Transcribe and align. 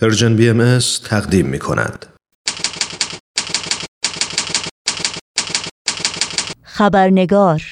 پرژن 0.00 0.36
بی 0.36 0.48
ام 0.48 0.78
تقدیم 1.04 1.46
می 1.46 1.58
کند. 1.58 2.06
خبرنگار 6.62 7.62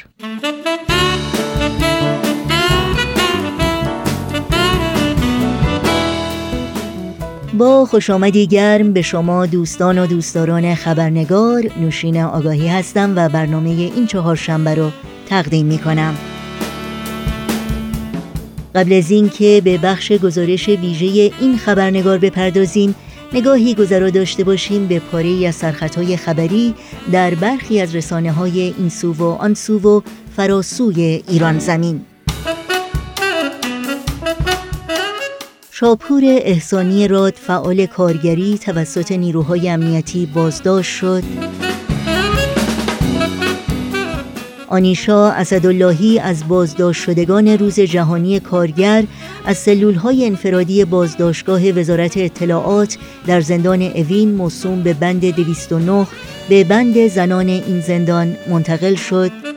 با 7.58 7.84
خوش 7.84 8.10
آمدی 8.10 8.46
گرم 8.46 8.92
به 8.92 9.02
شما 9.02 9.46
دوستان 9.46 9.98
و 9.98 10.06
دوستداران 10.06 10.74
خبرنگار 10.74 11.62
نوشین 11.80 12.22
آگاهی 12.22 12.68
هستم 12.68 13.12
و 13.16 13.28
برنامه 13.28 13.70
این 13.70 14.06
چهار 14.06 14.36
شنبه 14.36 14.74
رو 14.74 14.90
تقدیم 15.28 15.66
می 15.66 15.78
کنم. 15.78 16.16
قبل 18.76 18.92
از 18.92 19.10
اینکه 19.10 19.62
به 19.64 19.78
بخش 19.78 20.12
گزارش 20.12 20.68
ویژه 20.68 21.32
این 21.40 21.56
خبرنگار 21.58 22.18
بپردازیم 22.18 22.94
نگاهی 23.32 23.74
گذرا 23.74 24.10
داشته 24.10 24.44
باشیم 24.44 24.86
به 24.86 24.98
پاره 24.98 25.46
از 25.48 25.54
سرخطهای 25.54 26.16
خبری 26.16 26.74
در 27.12 27.34
برخی 27.34 27.80
از 27.80 27.94
رسانه 27.94 28.32
های 28.32 28.74
این 28.78 28.88
سو 28.88 29.12
و 29.12 29.24
آن 29.24 29.54
سو 29.54 29.78
و 29.78 30.00
فراسوی 30.36 31.22
ایران 31.28 31.58
زمین. 31.58 32.00
شاپور 35.70 36.22
احسانی 36.24 37.08
راد 37.08 37.34
فعال 37.34 37.86
کارگری 37.86 38.58
توسط 38.58 39.12
نیروهای 39.12 39.68
امنیتی 39.68 40.26
بازداشت 40.26 40.90
شد. 40.96 41.22
آنیشا 44.68 45.30
اسداللهی 45.30 46.18
از 46.18 46.48
بازداشت 46.48 47.02
شدگان 47.02 47.48
روز 47.48 47.80
جهانی 47.80 48.40
کارگر 48.40 49.04
از 49.44 49.56
سلولهای 49.56 50.26
انفرادی 50.26 50.84
بازداشتگاه 50.84 51.70
وزارت 51.70 52.16
اطلاعات 52.16 52.98
در 53.26 53.40
زندان 53.40 53.82
اوین 53.82 54.34
موسوم 54.34 54.82
به 54.82 54.94
بند 54.94 55.30
209 55.30 56.06
به 56.48 56.64
بند 56.64 57.08
زنان 57.08 57.48
این 57.48 57.80
زندان 57.80 58.36
منتقل 58.50 58.94
شد. 58.94 59.55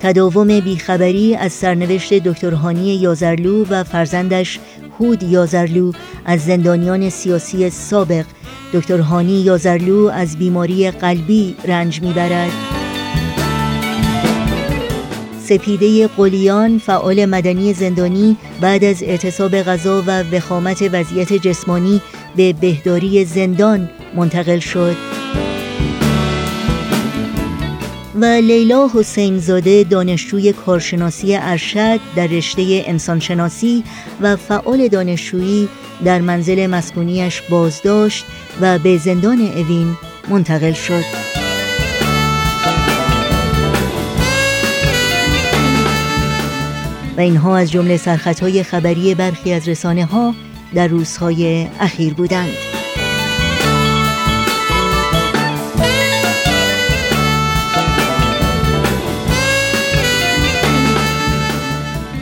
تداوم 0.00 0.60
بیخبری 0.60 1.34
از 1.34 1.52
سرنوشت 1.52 2.14
دکتر 2.14 2.50
هانی 2.50 2.94
یازرلو 2.94 3.64
و 3.70 3.84
فرزندش 3.84 4.58
هود 5.00 5.22
یازرلو 5.22 5.92
از 6.24 6.40
زندانیان 6.40 7.10
سیاسی 7.10 7.70
سابق. 7.70 8.24
دکتر 8.72 8.98
هانی 8.98 9.40
یازرلو 9.40 10.10
از 10.14 10.36
بیماری 10.38 10.90
قلبی 10.90 11.54
رنج 11.64 12.02
می‌برد. 12.02 12.50
سپیده 15.44 16.06
قلیان 16.06 16.78
فعال 16.78 17.26
مدنی 17.26 17.74
زندانی 17.74 18.36
بعد 18.60 18.84
از 18.84 19.02
اعتصاب 19.02 19.56
غذا 19.56 20.02
و 20.06 20.22
وخامت 20.22 20.82
وضعیت 20.92 21.32
جسمانی 21.32 22.00
به 22.36 22.52
بهداری 22.52 23.24
زندان 23.24 23.90
منتقل 24.16 24.58
شد. 24.58 24.96
و 28.20 28.24
لیلا 28.24 28.90
حسین 28.94 29.38
زاده 29.38 29.84
دانشجوی 29.84 30.52
کارشناسی 30.52 31.36
ارشد 31.36 32.00
در 32.16 32.26
رشته 32.26 32.84
انسانشناسی 32.86 33.84
و 34.20 34.36
فعال 34.36 34.88
دانشجویی 34.88 35.68
در 36.04 36.20
منزل 36.20 36.66
مسکونیش 36.66 37.42
بازداشت 37.42 38.24
و 38.60 38.78
به 38.78 38.96
زندان 38.96 39.40
اوین 39.40 39.96
منتقل 40.30 40.72
شد. 40.72 41.04
و 47.16 47.20
اینها 47.20 47.56
از 47.56 47.70
جمله 47.70 47.96
سرخطهای 47.96 48.62
خبری 48.62 49.14
برخی 49.14 49.52
از 49.52 49.68
رسانه 49.68 50.04
ها 50.04 50.34
در 50.74 50.86
روزهای 50.86 51.68
اخیر 51.80 52.14
بودند. 52.14 52.67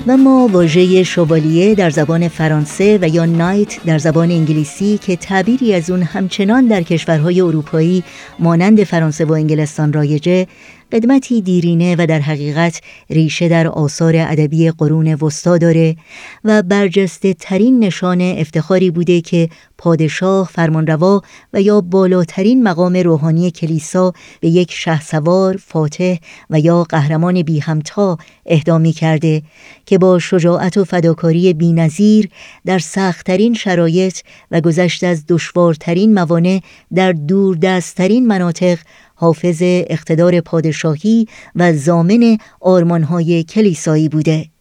و 0.09 0.17
ما 0.17 0.49
واژه 0.53 1.03
شوالیه 1.03 1.75
در 1.75 1.91
زبان 1.91 2.29
فرانسه 2.29 2.99
و 3.03 3.09
یا 3.09 3.25
نایت 3.25 3.85
در 3.85 3.99
زبان 3.99 4.31
انگلیسی 4.31 4.99
که 4.99 5.17
تعبیری 5.17 5.75
از 5.75 5.91
اون 5.91 6.03
همچنان 6.03 6.67
در 6.67 6.83
کشورهای 6.83 7.41
اروپایی 7.41 8.05
مانند 8.39 8.85
فرانسه 8.85 9.25
و 9.25 9.33
انگلستان 9.33 9.93
رایجه 9.93 10.47
قدمتی 10.93 11.43
دیرینه 11.43 11.97
و 11.99 12.07
در 12.07 12.19
حقیقت 12.19 12.81
ریشه 13.11 13.49
در 13.49 13.67
آثار 13.67 14.15
ادبی 14.17 14.71
قرون 14.71 15.15
وسطا 15.15 15.59
داره 15.59 15.97
و 16.45 16.63
برجسته 16.63 17.35
ترین 17.35 17.85
نشان 17.85 18.21
افتخاری 18.21 18.91
بوده 18.91 19.21
که 19.21 19.49
پادشاه، 19.79 20.49
فرمانروا 20.53 21.23
و 21.53 21.63
یا 21.63 21.81
بالاترین 21.81 22.63
مقام 22.63 22.97
روحانی 22.97 23.51
کلیسا 23.51 24.13
به 24.41 24.49
یک 24.49 24.73
شهسوار، 24.73 25.57
فاتح 25.57 26.17
و 26.51 26.61
یا 26.61 26.85
قهرمان 26.85 27.43
بی 27.43 27.59
همتا 27.59 28.19
اهدا 28.47 28.91
کرده 28.91 29.43
که 29.87 29.99
با 29.99 30.19
شجاعت 30.19 30.77
و 30.77 30.85
فداکاری 30.85 31.53
بینظیر 31.53 32.29
در 32.65 32.79
سختترین 32.79 33.55
شرایط 33.55 34.19
و 34.51 34.61
گذشت 34.61 35.05
از 35.05 35.25
دشوارترین 35.29 36.15
موانع 36.15 36.61
در 36.95 37.13
دوردستترین 37.13 38.27
مناطق 38.27 38.79
حافظ 39.15 39.59
اقتدار 39.63 40.41
پادشاهی 40.41 41.27
و 41.55 41.73
زامن 41.73 42.39
آرمانهای 42.61 43.45
کلیسایی 43.45 44.09
بوده. 44.09 44.56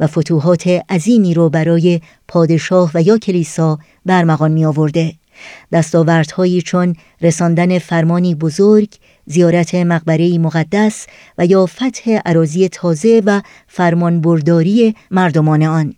و 0.00 0.06
فتوحات 0.06 0.66
عظیمی 0.66 1.34
رو 1.34 1.48
برای 1.48 2.00
پادشاه 2.28 2.90
و 2.94 3.02
یا 3.02 3.18
کلیسا 3.18 3.78
برمغان 4.06 4.52
می 4.52 4.64
آورده 4.64 5.14
دستاوردهایی 5.72 6.62
چون 6.62 6.96
رساندن 7.20 7.78
فرمانی 7.78 8.34
بزرگ 8.34 8.88
زیارت 9.26 9.74
مقبره 9.74 10.38
مقدس 10.38 11.06
و 11.38 11.46
یا 11.46 11.66
فتح 11.66 12.10
عراضی 12.24 12.68
تازه 12.68 13.22
و 13.26 13.40
فرمانبرداری 13.66 14.94
مردمان 15.10 15.62
آن. 15.62 15.94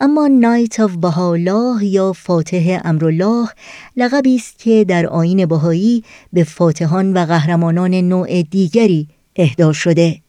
اما 0.00 0.26
نایت 0.26 0.80
آف 0.80 0.96
بهاءالله 0.96 1.84
یا 1.84 2.12
فاتح 2.12 2.80
امرالله 2.84 3.48
لقبی 3.96 4.36
است 4.36 4.58
که 4.58 4.84
در 4.88 5.06
آین 5.06 5.46
بهایی 5.46 6.04
به 6.32 6.44
فاتحان 6.44 7.12
و 7.12 7.24
قهرمانان 7.26 7.94
نوع 7.94 8.42
دیگری 8.42 9.08
اهدا 9.36 9.72
شده. 9.72 10.21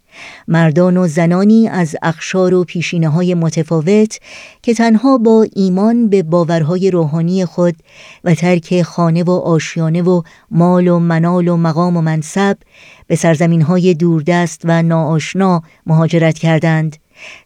مردان 0.48 0.98
و 0.98 1.08
زنانی 1.08 1.68
از 1.68 1.96
اخشار 2.02 2.54
و 2.54 2.64
پیشینه 2.64 3.10
های 3.10 3.34
متفاوت 3.34 4.20
که 4.62 4.74
تنها 4.74 5.18
با 5.18 5.46
ایمان 5.56 6.10
به 6.10 6.24
باورهای 6.24 6.92
روحانی 6.92 7.46
خود 7.46 7.76
و 8.24 8.36
ترک 8.36 8.82
خانه 8.82 9.24
و 9.24 9.32
آشیانه 9.32 10.02
و 10.02 10.22
مال 10.52 10.88
و 10.88 11.00
منال 11.00 11.48
و 11.48 11.58
مقام 11.58 11.98
و 11.98 12.02
منصب 12.02 12.58
به 13.08 13.16
سرزمین 13.16 13.62
های 13.62 13.94
دوردست 13.94 14.62
و 14.64 14.84
ناآشنا 14.84 15.62
مهاجرت 15.86 16.38
کردند 16.38 16.98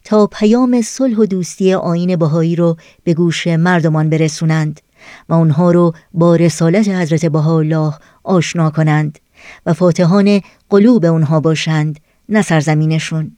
تا 0.03 0.27
پیام 0.27 0.81
صلح 0.81 1.17
و 1.17 1.25
دوستی 1.25 1.73
آین 1.73 2.15
بهایی 2.15 2.55
رو 2.55 2.77
به 3.03 3.13
گوش 3.13 3.47
مردمان 3.47 4.09
برسونند 4.09 4.81
و 5.29 5.33
اونها 5.33 5.71
رو 5.71 5.93
با 6.13 6.35
رسالت 6.35 6.87
حضرت 6.87 7.25
بهاءالله 7.25 7.93
آشنا 8.23 8.69
کنند 8.69 9.19
و 9.65 9.73
فاتحان 9.73 10.41
قلوب 10.69 11.05
اونها 11.05 11.39
باشند. 11.39 11.99
نه 12.29 12.41
سرزمینشون. 12.41 13.31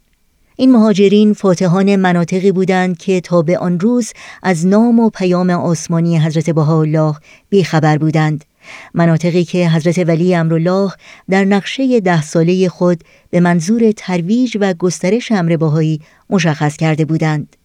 این 0.55 0.71
مهاجرین 0.71 1.33
فاتحان 1.33 1.95
مناطقی 1.95 2.51
بودند 2.51 2.97
که 2.97 3.21
تا 3.21 3.41
به 3.41 3.57
آن 3.57 3.79
روز 3.79 4.13
از 4.43 4.67
نام 4.67 4.99
و 4.99 5.09
پیام 5.09 5.49
آسمانی 5.49 6.19
حضرت 6.19 6.49
بهاءالله 6.49 7.15
بیخبر 7.49 7.97
بودند. 7.97 8.45
مناطقی 8.93 9.43
که 9.43 9.69
حضرت 9.69 10.07
ولی 10.07 10.35
امرالله 10.35 10.91
در 11.29 11.45
نقشه 11.45 11.99
ده 11.99 12.21
ساله 12.21 12.69
خود 12.69 13.03
به 13.29 13.39
منظور 13.39 13.91
ترویج 13.91 14.57
و 14.61 14.73
گسترش 14.73 15.31
امر 15.31 15.57
باهایی 15.57 16.01
مشخص 16.29 16.77
کرده 16.77 17.05
بودند. 17.05 17.55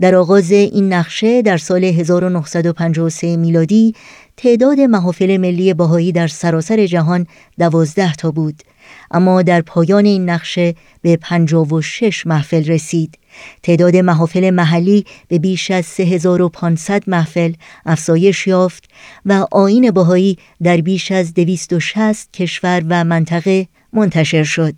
در 0.00 0.14
آغاز 0.14 0.50
این 0.50 0.92
نقشه 0.92 1.42
در 1.42 1.56
سال 1.56 1.84
1953 1.84 3.36
میلادی 3.36 3.94
تعداد 4.36 4.80
محافل 4.80 5.36
ملی 5.36 5.74
باهایی 5.74 6.12
در 6.12 6.26
سراسر 6.26 6.86
جهان 6.86 7.26
دوازده 7.58 8.14
تا 8.14 8.30
بود. 8.30 8.62
اما 9.10 9.42
در 9.42 9.60
پایان 9.60 10.04
این 10.04 10.30
نقشه 10.30 10.74
به 11.02 11.16
56 11.16 12.26
محفل 12.26 12.64
رسید 12.64 13.18
تعداد 13.62 13.96
محافل 13.96 14.50
محلی 14.50 15.04
به 15.28 15.38
بیش 15.38 15.70
از 15.70 15.86
3500 15.86 17.02
محفل 17.06 17.52
افزایش 17.86 18.46
یافت 18.46 18.84
و 19.26 19.46
آین 19.50 19.90
بهایی 19.90 20.38
در 20.62 20.76
بیش 20.76 21.12
از 21.12 21.34
260 21.34 22.32
کشور 22.32 22.82
و 22.88 23.04
منطقه 23.04 23.68
منتشر 23.92 24.44
شد. 24.44 24.74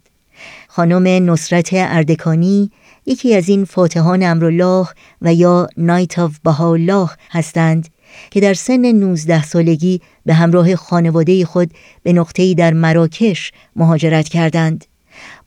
خانم 0.68 1.30
نصرت 1.30 1.68
اردکانی 1.72 2.70
یکی 3.06 3.34
از 3.34 3.48
این 3.48 3.64
فاتحان 3.64 4.22
امرالله 4.22 4.86
و 5.22 5.34
یا 5.34 5.68
نایت 5.76 6.18
آف 6.18 6.38
بهاءالله 6.44 7.08
هستند 7.30 7.88
که 8.30 8.40
در 8.40 8.54
سن 8.54 8.92
19 8.92 9.44
سالگی 9.44 10.00
به 10.26 10.34
همراه 10.34 10.76
خانواده 10.76 11.44
خود 11.44 11.70
به 12.02 12.12
نقطه‌ای 12.12 12.54
در 12.54 12.72
مراکش 12.74 13.52
مهاجرت 13.76 14.28
کردند. 14.28 14.84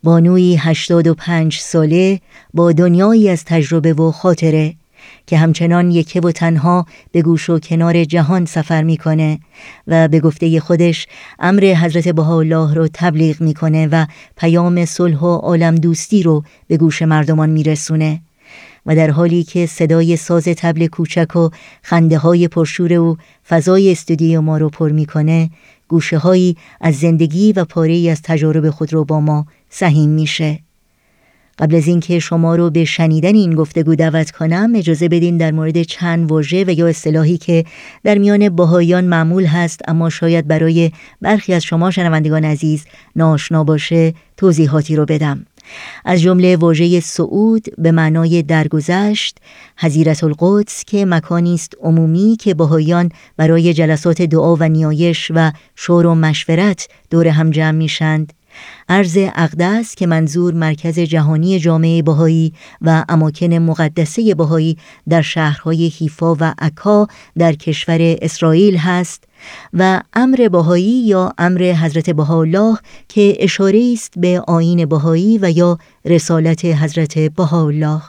بانوی 0.03 0.55
85 0.55 1.57
ساله 1.57 2.19
با 2.53 2.71
دنیایی 2.71 3.29
از 3.29 3.45
تجربه 3.45 3.93
و 3.93 4.11
خاطره 4.11 4.75
که 5.27 5.37
همچنان 5.37 5.91
یکه 5.91 6.21
و 6.21 6.31
تنها 6.31 6.85
به 7.11 7.21
گوش 7.21 7.49
و 7.49 7.59
کنار 7.59 8.03
جهان 8.03 8.45
سفر 8.45 8.83
می‌کنه 8.83 9.39
و 9.87 10.07
به 10.07 10.19
گفته 10.19 10.59
خودش 10.59 11.07
امر 11.39 11.61
حضرت 11.61 12.07
بهاءالله 12.07 12.73
رو 12.73 12.87
تبلیغ 12.93 13.41
می‌کنه 13.41 13.87
و 13.91 14.05
پیام 14.37 14.85
صلح 14.85 15.19
و 15.19 15.35
عالم 15.35 15.75
دوستی 15.75 16.23
رو 16.23 16.43
به 16.67 16.77
گوش 16.77 17.01
مردمان 17.01 17.49
میرسونه 17.49 18.21
و 18.85 18.95
در 18.95 19.09
حالی 19.09 19.43
که 19.43 19.65
صدای 19.65 20.17
ساز 20.17 20.43
تبل 20.43 20.87
کوچک 20.87 21.35
و 21.35 21.49
خنده 21.81 22.17
های 22.17 22.47
پرشور 22.47 22.93
او 22.93 23.17
فضای 23.49 23.91
استودیو 23.91 24.41
ما 24.41 24.57
رو 24.57 24.69
پر 24.69 24.91
می‌کنه 24.91 25.49
گوشه 25.87 26.17
هایی 26.17 26.57
از 26.81 26.95
زندگی 26.95 27.53
و 27.53 27.65
پاره 27.65 27.93
ای 27.93 28.09
از 28.09 28.21
تجارب 28.21 28.69
خود 28.69 28.93
رو 28.93 29.05
با 29.05 29.19
ما 29.19 29.45
سهیم 29.69 30.09
میشه. 30.09 30.59
قبل 31.59 31.75
از 31.75 31.87
اینکه 31.87 32.19
شما 32.19 32.55
رو 32.55 32.69
به 32.69 32.85
شنیدن 32.85 33.35
این 33.35 33.55
گفتگو 33.55 33.95
دعوت 33.95 34.31
کنم 34.31 34.71
اجازه 34.75 35.09
بدین 35.09 35.37
در 35.37 35.51
مورد 35.51 35.83
چند 35.83 36.31
واژه 36.31 36.63
و 36.63 36.69
یا 36.69 36.87
اصطلاحی 36.87 37.37
که 37.37 37.65
در 38.03 38.17
میان 38.17 38.49
باهایان 38.49 39.03
معمول 39.03 39.45
هست 39.45 39.81
اما 39.87 40.09
شاید 40.09 40.47
برای 40.47 40.91
برخی 41.21 41.53
از 41.53 41.63
شما 41.63 41.91
شنوندگان 41.91 42.45
عزیز 42.45 42.85
ناشنا 43.15 43.63
باشه 43.63 44.13
توضیحاتی 44.37 44.95
رو 44.95 45.05
بدم. 45.05 45.45
از 46.05 46.21
جمله 46.21 46.57
واژه 46.57 46.99
سعود 46.99 47.65
به 47.77 47.91
معنای 47.91 48.43
درگذشت 48.43 49.37
حضیرت 49.77 50.23
القدس 50.23 50.83
که 50.83 51.05
مکانی 51.05 51.53
است 51.53 51.73
عمومی 51.81 52.37
که 52.39 52.53
باهایان 52.53 53.11
برای 53.37 53.73
جلسات 53.73 54.21
دعا 54.21 54.55
و 54.55 54.63
نیایش 54.69 55.31
و 55.35 55.51
شور 55.75 56.05
و 56.05 56.15
مشورت 56.15 56.87
دور 57.09 57.27
هم 57.27 57.51
جمع 57.51 57.71
میشند 57.77 58.33
عرض 58.89 59.17
اقدس 59.35 59.95
که 59.95 60.07
منظور 60.07 60.53
مرکز 60.53 60.99
جهانی 60.99 61.59
جامعه 61.59 62.01
بهایی 62.01 62.53
و 62.81 63.05
اماکن 63.09 63.53
مقدسه 63.53 64.35
بهایی 64.35 64.77
در 65.09 65.21
شهرهای 65.21 65.87
حیفا 65.87 66.35
و 66.35 66.53
عکا 66.59 67.07
در 67.37 67.53
کشور 67.53 68.17
اسرائیل 68.21 68.77
هست 68.77 69.23
و 69.73 70.01
امر 70.13 70.47
بهایی 70.51 71.01
یا 71.05 71.33
امر 71.37 71.73
حضرت 71.81 72.09
بهاءالله 72.09 72.77
که 73.07 73.37
اشاره 73.39 73.91
است 73.93 74.13
به 74.17 74.43
آین 74.47 74.85
بهایی 74.85 75.37
و 75.37 75.51
یا 75.51 75.77
رسالت 76.05 76.65
حضرت 76.65 77.19
بهاءالله 77.19 78.01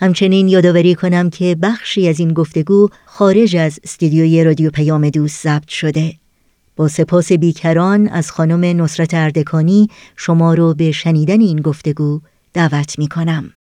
همچنین 0.00 0.48
یادآوری 0.48 0.94
کنم 0.94 1.30
که 1.30 1.56
بخشی 1.62 2.08
از 2.08 2.20
این 2.20 2.32
گفتگو 2.32 2.88
خارج 3.06 3.56
از 3.56 3.80
استودیوی 3.84 4.44
رادیو 4.44 4.70
پیام 4.70 5.10
دوست 5.10 5.42
ضبط 5.42 5.68
شده 5.68 6.14
با 6.76 6.88
سپاس 6.88 7.32
بیکران 7.32 8.08
از 8.08 8.30
خانم 8.30 8.82
نصرت 8.82 9.14
اردکانی 9.14 9.88
شما 10.16 10.54
رو 10.54 10.74
به 10.74 10.92
شنیدن 10.92 11.40
این 11.40 11.60
گفتگو 11.60 12.20
دعوت 12.52 12.98
می 12.98 13.08
کنم. 13.08 13.52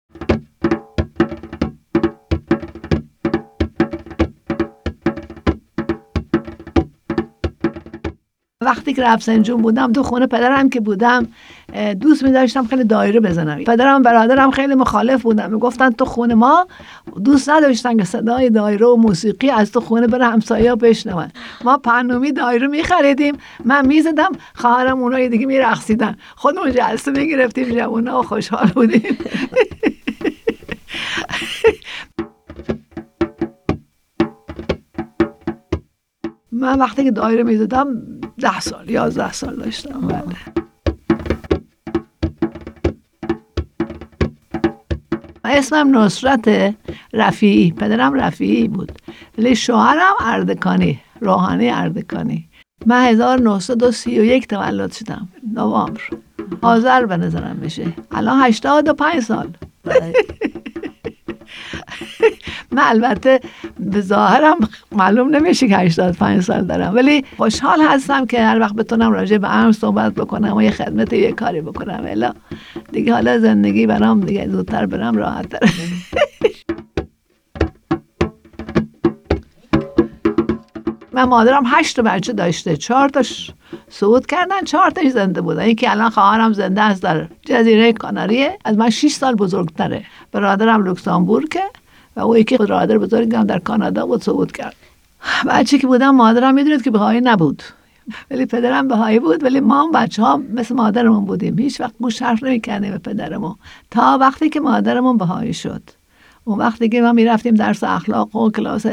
وقتی 8.61 8.93
که 8.93 9.03
رفسنجون 9.03 9.61
بودم 9.61 9.91
تو 9.91 10.03
خونه 10.03 10.27
پدرم 10.27 10.69
که 10.69 10.79
بودم 10.79 11.27
دوست 12.01 12.23
می 12.23 12.31
داشتم 12.31 12.65
خیلی 12.65 12.83
دایره 12.83 13.19
بزنم. 13.19 13.63
پدرم 13.63 14.01
برادرم 14.01 14.51
خیلی 14.51 14.75
مخالف 14.75 15.21
بودن. 15.21 15.53
می‌گفتن 15.53 15.89
تو 15.89 16.05
خونه 16.05 16.35
ما 16.35 16.67
دوست 17.23 17.49
نداشتن 17.49 17.97
که 17.97 18.03
صدای 18.03 18.49
دایره 18.49 18.85
و 18.85 18.95
موسیقی 18.95 19.49
از 19.49 19.71
تو 19.71 19.79
خونه 19.79 20.07
بره 20.07 20.25
همسایه 20.25 20.75
بشنون. 20.75 21.27
ما 21.63 21.77
پنومی 21.77 22.31
دایره 22.31 22.67
می 22.67 22.83
خریدیم 22.83 23.37
من 23.65 23.87
می‌زدم 23.87 24.31
خواهرم 24.55 24.99
اونایی 25.01 25.29
دیگه 25.29 25.45
میرقصیدن. 25.45 26.15
خودمون 26.35 26.71
جلسه 26.71 27.11
می‌گرفتیم 27.11 27.69
جوونا 27.69 28.19
و 28.19 28.23
خوشحال 28.23 28.67
بودیم. 28.67 29.17
من 36.51 36.79
وقتی 36.79 37.03
که 37.03 37.11
دایره 37.11 37.43
می‌زدم 37.43 37.87
ده 38.41 38.59
سال 38.59 38.89
یازده 38.89 39.31
سال 39.33 39.55
داشتم 39.55 40.07
بله. 40.07 40.35
اسمم 45.45 45.97
نصرت 45.97 46.75
رفیعی 47.13 47.71
پدرم 47.71 48.13
رفیعی 48.13 48.67
بود. 48.67 48.91
ولی 49.37 49.55
شوهرم 49.55 50.13
اردکانی 50.21 50.99
روحانی 51.19 51.69
اردکانی. 51.69 52.49
من 52.85 53.05
1931 53.05 54.47
تولد 54.47 54.91
شدم 54.91 55.29
نوامبر. 55.53 56.01
آذر 56.61 57.05
به 57.05 57.17
نظرم 57.17 57.55
میشه 57.55 57.93
الان 58.11 58.43
85 58.43 59.19
سال. 59.19 59.47
بله. 59.83 60.13
من 62.75 62.83
البته 62.83 63.39
به 63.79 64.01
ظاهرم 64.01 64.57
معلوم 64.91 65.35
نمیشه 65.35 65.67
که 65.67 65.77
85 65.77 66.43
سال 66.43 66.65
دارم. 66.65 66.95
ولی 66.95 67.25
خوشحال 67.37 67.81
هستم 67.81 68.25
که 68.25 68.43
هر 68.43 68.59
وقت 68.59 68.73
بتونم 68.75 69.11
راجع 69.11 69.37
به 69.37 69.55
امر 69.55 69.71
صحبت 69.71 70.13
بکنم 70.13 70.57
و 70.57 70.61
یه 70.61 70.71
خدمت 70.71 71.13
یه 71.13 71.31
کاری 71.31 71.61
بکنم. 71.61 72.03
الا 72.07 72.33
دیگه 72.91 73.13
حالا 73.13 73.39
زندگی 73.39 73.87
برام 73.87 74.19
دیگه 74.19 74.49
زودتر 74.49 74.85
برم 74.85 75.17
راحت 75.17 75.49
داره 75.49 75.67
من 81.13 81.23
مادرم 81.23 81.63
هشت 81.65 81.99
بچه 81.99 82.33
داشته 82.33 82.77
چهار 82.77 83.09
تاش 83.09 83.51
صعود 83.89 84.25
کردن 84.25 84.63
چهار 84.63 84.91
تاش 84.91 85.07
زنده 85.07 85.41
بودن. 85.41 85.67
یکی 85.67 85.87
الان 85.87 86.09
خواهرم 86.09 86.53
زنده 86.53 86.81
است 86.81 87.03
در 87.03 87.27
جزیره 87.45 87.93
کاناریه. 87.93 88.57
از 88.65 88.77
من 88.77 88.89
6 88.89 89.11
سال 89.11 89.35
بزرگتره. 89.35 90.05
برادرم 90.31 90.83
لوکسامبورگه. 90.83 91.63
و 92.15 92.19
او 92.19 92.37
یکی 92.37 92.57
برادر 92.57 92.97
بزرگم 92.97 93.43
در 93.43 93.59
کانادا 93.59 94.05
بود 94.05 94.23
صعود 94.23 94.51
کرد. 94.51 94.75
بچه 95.47 95.77
که 95.77 95.87
بودم 95.87 96.15
مادرم 96.15 96.53
می‌دونید 96.53 96.81
که 96.81 96.91
بهایی 96.91 97.21
نبود. 97.21 97.63
ولی 98.31 98.45
پدرم 98.45 98.87
بهایی 98.87 99.19
بود 99.19 99.43
ولی 99.43 99.59
ما 99.59 99.83
هم 99.83 99.91
بچه 99.91 100.23
ها 100.23 100.41
مثل 100.53 100.75
مادرمون 100.75 101.25
بودیم. 101.25 101.59
هیچ 101.59 101.81
وقت 101.81 101.93
گوش 101.99 102.21
حرف 102.21 102.43
نمی‌کردیم 102.43 102.91
به 102.91 102.97
پدرمون. 102.97 103.55
تا 103.91 104.17
وقتی 104.21 104.49
که 104.49 104.59
مادرمون 104.59 105.17
بهایی 105.17 105.53
شد. 105.53 105.81
اون 106.43 106.59
وقتی 106.59 106.89
که 106.89 107.01
ما 107.01 107.11
می‌رفتیم 107.11 107.53
درس 107.53 107.83
اخلاق 107.83 108.35
و 108.35 108.51
کلاس 108.51 108.85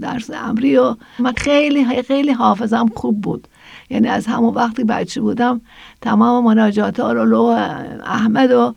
درس 0.00 0.30
امری 0.30 0.76
و 0.76 0.96
من 1.18 1.32
خیلی 1.32 2.02
خیلی 2.02 2.32
حافظم 2.32 2.86
خوب 2.94 3.20
بود. 3.20 3.48
یعنی 3.90 4.08
از 4.08 4.26
همون 4.26 4.54
وقتی 4.54 4.84
بچه 4.84 5.20
بودم 5.20 5.60
تمام 6.00 6.44
مناجات 6.44 7.00
رو 7.00 7.40
احمد 8.04 8.50
و 8.52 8.74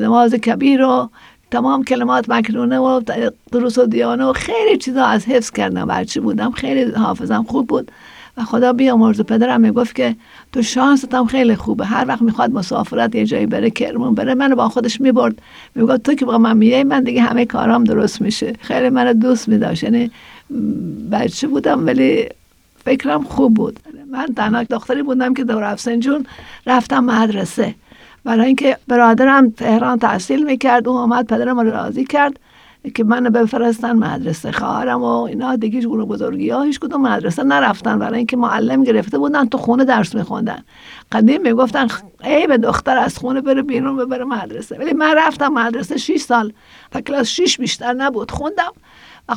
نماز 0.00 0.34
کبیر 0.34 0.82
و 0.82 1.10
تمام 1.54 1.84
کلمات 1.84 2.28
مکنونه 2.28 2.78
و 2.78 3.00
دروس 3.52 3.78
و 3.78 3.86
دیانه 3.86 4.24
و 4.24 4.32
خیلی 4.32 4.78
چیزا 4.78 5.04
از 5.04 5.24
حفظ 5.24 5.50
کردم. 5.50 5.86
بچه 5.86 6.20
بودم 6.20 6.50
خیلی 6.50 6.90
حافظم 6.90 7.42
خوب 7.42 7.66
بود. 7.66 7.90
و 8.36 8.44
خدا 8.44 8.72
بیامرز 8.72 9.20
پدرم 9.20 9.60
می‌گفت 9.60 9.94
که 9.94 10.16
تو 10.52 10.62
شانستم 10.62 11.26
خیلی 11.26 11.56
خوبه. 11.56 11.84
هر 11.84 12.04
وقت 12.08 12.22
می‌خواد 12.22 12.50
مسافرت 12.52 13.14
یه 13.14 13.26
جایی 13.26 13.46
بره 13.46 13.70
کرمون 13.70 14.14
بره 14.14 14.34
منو 14.34 14.56
با 14.56 14.68
خودش 14.68 15.00
می‌برد. 15.00 15.42
می‌گفت 15.74 16.02
تو 16.02 16.14
که 16.14 16.24
با 16.24 16.38
من 16.38 16.56
میای 16.56 16.84
من 16.84 17.02
دیگه 17.02 17.22
همه 17.22 17.46
کارام 17.46 17.84
درست 17.84 18.22
میشه. 18.22 18.52
خیلی 18.60 18.88
منو 18.88 19.12
دوست 19.12 19.48
میداشت. 19.48 19.82
یعنی 19.82 20.10
بچه 21.12 21.46
بودم 21.46 21.86
ولی 21.86 22.28
فکرم 22.84 23.22
خوب 23.24 23.54
بود. 23.54 23.80
من 24.12 24.26
تنها 24.36 24.62
دختری 24.62 25.02
بودم 25.02 25.34
که 25.34 25.44
دور 25.44 25.64
افسنجون 25.64 26.26
رفتم 26.66 27.04
مدرسه. 27.04 27.74
برای 28.24 28.46
اینکه 28.46 28.78
برادرم 28.88 29.50
تهران 29.50 29.98
تحصیل 29.98 30.44
می‌کرد 30.44 30.88
اون 30.88 30.96
آمد 30.96 31.26
پدرم 31.26 31.60
رو 31.60 31.70
راضی 31.70 32.04
کرد 32.04 32.40
که 32.94 33.04
من 33.04 33.24
بفرستن 33.24 33.92
مدرسه 33.92 34.52
خواهرم 34.52 35.02
و 35.02 35.22
اینا. 35.22 35.56
دیگه 35.56 35.80
گروه 35.80 36.04
بزرگی 36.04 36.50
ها 36.50 36.62
هیچ 36.62 36.80
کدوم 36.80 37.02
مدرسه 37.02 37.42
نرفتن. 37.42 37.98
برای 37.98 38.18
اینکه 38.18 38.36
معلم 38.36 38.84
گرفته 38.84 39.18
بودن 39.18 39.48
تو 39.48 39.58
خونه 39.58 39.84
درس 39.84 40.14
میخوندن. 40.14 40.64
قدیم 41.12 41.42
می‌گفتن 41.42 41.86
ای 42.24 42.46
به 42.46 42.58
دختر 42.58 42.98
از 42.98 43.18
خونه 43.18 43.40
بره 43.40 43.62
بیرون 43.62 43.96
ببره 43.96 44.24
مدرسه. 44.24 44.78
ولی 44.78 44.92
من 44.92 45.14
رفتم 45.16 45.48
مدرسه 45.48 45.96
6 45.96 46.20
سال 46.20 46.52
تا 46.90 47.00
کلاس 47.00 47.26
6 47.26 47.60
بیشتر 47.60 47.92
نبود. 47.92 48.30
خوندم. 48.30 48.72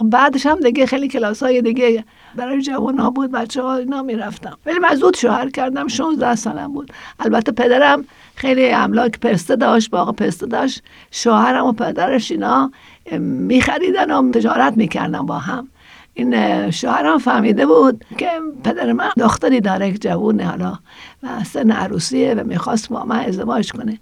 بعدش 0.03 0.45
هم 0.45 0.59
دیگه 0.59 0.85
خیلی 0.85 1.07
کلاس 1.07 1.43
های 1.43 1.61
دیگه 1.61 2.03
برای 2.35 2.61
جوان 2.61 2.97
ها 2.97 3.09
بود 3.09 3.31
بچه 3.31 3.61
ها 3.61 3.75
اینا 3.75 4.01
می‌رفتم 4.01 4.57
ولی 4.65 4.79
من 4.79 4.95
زود 4.95 5.15
شوهر 5.15 5.49
کردم 5.49 5.87
16 5.87 6.35
سالم 6.35 6.73
بود. 6.73 6.91
البته 7.19 7.51
پدرم 7.51 8.05
خیلی 8.35 8.69
املاک 8.69 9.19
پسته 9.19 9.55
داشت 9.55 9.89
باغ 9.89 10.15
پسته 10.15 10.45
داشت. 10.45 10.83
شوهرم 11.11 11.65
و 11.65 11.71
پدرش 11.71 12.31
اینا 12.31 12.71
میخریدن 13.19 14.11
و 14.11 14.31
تجارت 14.31 14.77
می‌کردن 14.77 15.25
با 15.25 15.37
هم. 15.37 15.67
این 16.13 16.71
شوهرم 16.71 17.17
فهمیده 17.17 17.65
بود 17.65 18.05
که 18.17 18.29
پدر 18.63 18.91
من 18.91 19.09
دختری 19.17 19.61
داره 19.61 19.91
که 19.91 19.97
جوونه 19.97 20.45
حالا 20.45 20.79
و 21.23 21.43
سن 21.43 21.71
عروسیه 21.71 22.33
و 22.33 22.43
می‌خواست 22.43 22.89
با 22.89 23.03
من 23.03 23.19
ازدواج 23.19 23.71
کنه. 23.71 23.99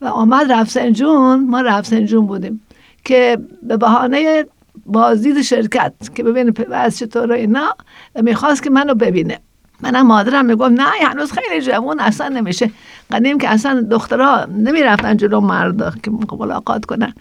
و 0.00 0.06
آمد 0.06 0.52
رفسنجون 0.52 1.46
ما 1.48 1.60
رفسنجون 1.60 2.26
بودیم 2.26 2.60
که 3.04 3.38
به 3.62 3.76
بهانه 3.76 4.44
بازدید 4.86 5.42
شرکت 5.42 5.92
که 6.14 6.22
ببینه 6.22 6.52
از 6.72 6.98
چطور 6.98 7.32
اینا 7.32 7.76
می‌خواست 8.22 8.62
که 8.62 8.70
منو 8.70 8.94
ببینه. 8.94 9.38
منم 9.80 10.06
مادرم 10.06 10.44
میگم 10.46 10.66
نه 10.66 10.88
هنوز 11.02 11.32
خیلی 11.32 11.60
جوان 11.60 12.00
اصلا 12.00 12.28
نمیشه. 12.28 12.70
قدیم 13.12 13.38
که 13.38 13.48
اصلا 13.48 13.86
دخترها 13.90 14.44
نمی‌رفتن 14.44 15.16
جلو 15.16 15.40
مرد 15.40 16.00
که 16.02 16.10
ملاقات 16.38 16.84
کنن. 16.84 17.12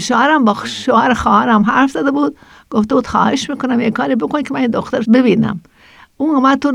شوهرم 0.00 0.44
با 0.44 0.56
شوهر 0.64 1.14
خواهرم 1.14 1.62
حرف 1.62 1.90
زده 1.90 2.10
بود. 2.10 2.36
گفته 2.70 2.94
بود 2.94 3.06
خواهش 3.06 3.50
می‌کنم 3.50 3.80
یه 3.80 3.90
کاری 3.90 4.16
بکن 4.16 4.42
که 4.42 4.54
من 4.54 4.66
دختر 4.66 5.00
ببینم. 5.12 5.60
اون 6.16 6.34
اومد 6.34 6.58
تو 6.58 6.72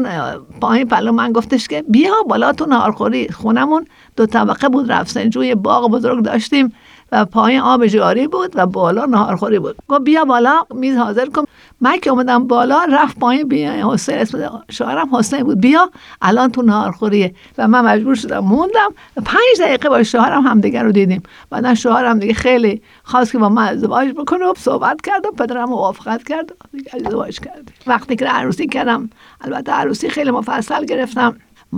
پایین 0.61 0.87
پلو 0.87 1.11
من 1.11 1.31
گفتش 1.31 1.67
که 1.67 1.83
بیا 1.87 2.13
بالا 2.27 2.53
تو 2.53 2.65
نهارخوری 2.65 3.29
خونمون. 3.29 3.85
دو 4.15 4.25
طبقه 4.25 4.69
بود 4.69 4.91
رفسنجوی 4.91 5.55
باغ 5.55 5.91
بزرگ 5.91 6.23
داشتیم 6.23 6.73
و 7.11 7.25
پایین 7.25 7.61
آب 7.61 7.87
جاری 7.87 8.27
بود 8.27 8.51
و 8.55 8.65
بالا 8.65 9.05
نهارخوری 9.05 9.59
بود. 9.59 9.75
گفت 9.87 10.01
بیا 10.01 10.25
بالا 10.25 10.61
میز 10.75 10.97
حاضر 10.97 11.25
کن. 11.25 11.43
من 11.81 11.99
که 11.99 12.09
اومدم 12.09 12.47
بالا 12.47 12.81
رفت 12.91 13.19
پایین 13.19 13.47
بیا 13.47 13.91
حسین 13.93 14.17
اسم 14.17 14.63
شوهرم 14.71 15.15
حسین 15.15 15.43
بود. 15.43 15.61
بیا 15.61 15.91
الان 16.21 16.51
تو 16.51 16.61
نهارخوریه 16.61 17.35
و 17.57 17.67
من 17.67 17.85
مجبور 17.85 18.15
شدم 18.15 18.39
موندم. 18.39 18.89
پنج 19.15 19.61
دقیقه 19.61 19.89
با 19.89 20.03
شوهرم 20.03 20.47
همدیگه 20.47 20.81
رو 20.81 20.91
دیدیم. 20.91 21.23
بعدا 21.49 21.75
شوهرم 21.75 22.19
دیگه 22.19 22.33
خیلی 22.33 22.81
خواست 23.03 23.31
که 23.31 23.37
با 23.37 23.49
من 23.49 23.67
ازدواج 23.67 24.09
بکنه 24.09 24.45
و 24.45 24.53
صحبت 24.57 25.01
کردم 25.01 25.31
پدرم 25.31 25.69
موافقت 25.69 26.23
کرد 26.23 26.51
ازدواج 26.93 27.39
کردیم. 27.39 27.75
وقتی 27.87 28.15
که 28.15 28.25
عروسی 28.25 28.67
کردم 28.67 29.09
البته 29.41 29.71
عروسی 29.71 30.09
خیلی 30.09 30.31
مفصل 30.31 30.85
گرفتم. 30.85 31.35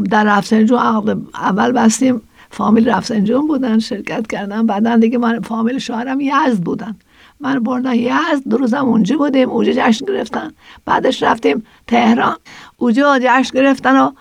در 0.09 0.23
رفسنجو 0.23 0.75
اول 1.35 1.71
بستیم. 1.71 2.21
فامیل 2.49 2.89
رفسنجون 2.89 3.47
بودن 3.47 3.79
شرکت 3.79 4.27
کردن. 4.27 4.65
بعدا 4.65 4.97
دیگه 4.97 5.17
من 5.17 5.39
فامیل 5.39 5.79
شوهرم 5.79 6.21
یزد 6.21 6.63
بودن. 6.63 6.95
من 7.39 7.59
بردن 7.59 7.95
یزد 7.95 8.49
دو 8.49 8.57
روزم 8.57 8.85
اونجا 8.85 9.17
بودیم. 9.17 9.49
اونجا 9.49 9.71
جشن 9.75 10.05
گرفتن. 10.05 10.51
بعدش 10.85 11.23
رفتیم 11.23 11.65
تهران. 11.87 12.35
اونجا 12.77 13.19
جشن 13.21 13.51
گرفتن 13.53 13.99
و 13.99 14.11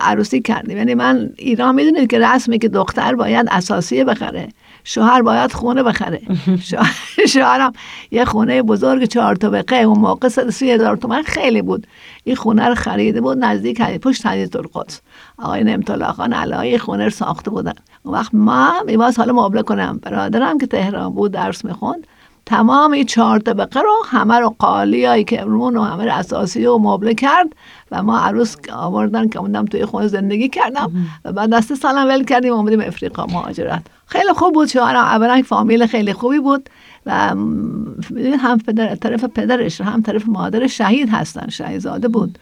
عروسی 0.00 0.40
کردیم. 0.40 0.76
یعنی 0.76 0.94
من 0.94 1.30
ایران 1.36 1.74
می‌دونید 1.74 2.10
که 2.10 2.18
رسمی 2.18 2.58
که 2.58 2.68
دختر 2.68 3.14
باید 3.14 3.46
اساسیه 3.50 4.04
بخره. 4.04 4.48
شوهر 4.88 5.22
باید 5.22 5.52
خونه 5.52 5.82
بخره. 5.82 6.20
شوهرم 7.32 7.72
یه 8.10 8.24
خونه 8.24 8.62
بزرگ 8.62 9.04
چهار 9.04 9.34
طبقه 9.34 9.76
اون 9.76 9.98
موقع 9.98 10.28
سی 10.28 10.70
هزار 10.70 10.96
تومن 10.96 11.22
خیلی 11.22 11.62
بود. 11.62 11.86
این 12.24 12.36
خونه 12.36 12.68
رو 12.68 12.74
خریده 12.74 13.20
بود 13.20 13.38
نزدیک 13.38 13.82
پشت 13.82 14.26
حدیث 14.26 14.56
القدس 14.56 15.00
آقای 15.38 15.64
نمتالا 15.64 16.12
خان 16.12 16.32
علایی 16.32 16.78
خونه 16.78 17.04
رو 17.04 17.10
ساخته 17.10 17.50
بودن. 17.50 17.72
اون 18.02 18.14
وقت 18.14 18.34
ما 18.34 18.72
میواز 18.86 19.18
حالا 19.18 19.32
مبله 19.32 19.62
کنم. 19.62 20.00
برادرم 20.02 20.58
که 20.58 20.66
تهران 20.66 21.14
بود 21.14 21.32
درس 21.32 21.64
می‌خوند 21.64 22.06
تمام 22.46 22.92
این 22.92 23.06
چهار 23.06 23.38
طبقه 23.38 23.80
رو 23.80 23.94
همه 24.06 24.38
رو 24.38 24.56
قالی 24.58 25.24
که 25.24 25.40
رون 25.40 25.76
و 25.76 25.82
همه 25.82 26.04
اساسی 26.04 26.66
و 26.66 26.78
مبله 26.78 27.14
کرد 27.14 27.48
و 27.90 28.02
ما 28.02 28.18
عروس 28.18 28.56
آوردن 28.72 29.28
که 29.28 29.38
اومدم 29.38 29.64
توی 29.64 29.84
خونه 29.84 30.06
زندگی 30.06 30.48
کردم 30.48 30.92
و 31.24 31.32
بعد 31.32 31.50
دست 31.50 31.74
سالم 31.74 32.08
ول 32.08 32.24
کردیم 32.24 32.52
اومدیم 32.52 32.80
افریقا 32.80 33.26
مهاجرت. 33.26 33.82
خیلی 34.06 34.32
خوب 34.32 34.54
بود 34.54 34.68
شوهرم. 34.68 35.04
اولا 35.04 35.42
فامیل 35.46 35.86
خیلی 35.86 36.12
خوبی 36.12 36.38
بود 36.38 36.70
و 37.06 37.12
هم 38.38 38.58
پدر 38.66 38.94
طرف 38.94 39.24
پدرش 39.24 39.80
هم 39.80 40.02
طرف 40.02 40.28
مادر 40.28 40.66
شهید 40.66 41.08
هستن. 41.08 41.48
شهیدزاده 41.48 42.08
بود 42.08 42.38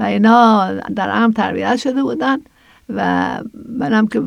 و 0.00 0.02
اینا 0.02 0.72
در 0.74 1.10
هم 1.10 1.32
تربیت 1.32 1.76
شده 1.76 2.02
بودن 2.02 2.38
و 2.88 3.28
منم 3.78 4.06
که 4.06 4.22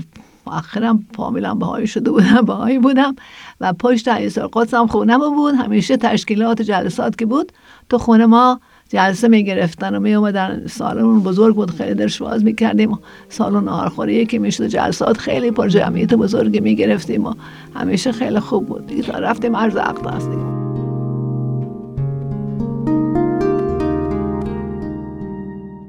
آخرم 0.45 1.05
فامیلم 1.15 1.59
بهایی 1.59 1.87
شده 1.87 2.11
بودم 2.11 2.41
بهایی 2.41 2.79
بودم 2.79 3.15
و 3.61 3.73
پشت 3.73 4.07
عیسی 4.07 4.41
قدسم 4.53 4.87
خونه 4.87 5.17
بود. 5.17 5.55
همیشه 5.55 5.97
تشکیلات 5.97 6.61
جلسات 6.61 7.17
که 7.17 7.25
بود 7.25 7.51
تو 7.89 7.97
خونه 7.97 8.25
ما 8.25 8.59
جلسه 8.89 9.27
می 9.27 9.43
گرفتن 9.43 9.95
و 9.95 9.99
می 9.99 10.13
اومدن 10.13 10.63
سالن 10.67 11.19
بزرگ 11.19 11.55
بود 11.55 11.71
خیلی 11.71 11.93
درش 11.93 12.21
باز 12.21 12.43
می 12.43 12.55
کردیم 12.55 12.99
سالن 13.29 13.67
آرخوری 13.67 14.25
که 14.25 14.39
می 14.39 14.51
شده 14.51 14.69
جلسات 14.69 15.17
خیلی 15.17 15.51
پر 15.51 15.67
جمعیت 15.67 16.13
بزرگی 16.13 16.59
می 16.59 16.75
گرفتیم 16.75 17.25
و 17.25 17.33
همیشه 17.75 18.11
خیلی 18.11 18.39
خوب 18.39 18.67
بود. 18.67 18.87
دیگه 18.87 19.13
رفتیم 19.13 19.55
عرض 19.55 19.75
اقداس 19.75 20.23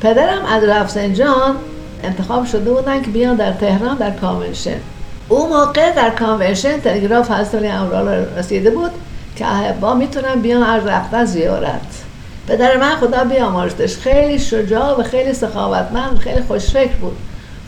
پدرم 0.01 0.45
از 0.49 0.65
رفسنجان 0.65 1.57
انتخاب 2.03 2.45
شده 2.45 2.71
بودن 2.71 3.03
که 3.03 3.11
بیان 3.11 3.37
در 3.37 3.53
تهران 3.53 3.97
در 3.97 4.11
کامنشن 4.11 4.77
اون 5.29 5.49
موقع 5.49 5.95
در 5.95 6.11
کامنشن 6.11 6.79
تلگراف 6.79 7.31
حضرت 7.31 7.65
امرال 7.65 8.09
رسیده 8.09 8.71
بود 8.71 8.91
که 9.37 9.47
احبا 9.47 9.95
می‌تونن 9.95 10.35
بیان 10.43 10.63
از 10.63 10.87
رفتن 10.87 11.25
زیارت. 11.25 12.08
پدر 12.49 12.77
من 12.77 12.97
خدا 12.97 13.25
بیامرزدش 13.25 13.97
خیلی 13.97 14.39
شجاع 14.39 15.01
و 15.01 15.03
خیلی 15.03 15.35
سخاوتمند 15.35 16.19
خیلی 16.19 16.41
خوشفکر 16.41 16.95
بود. 16.97 17.17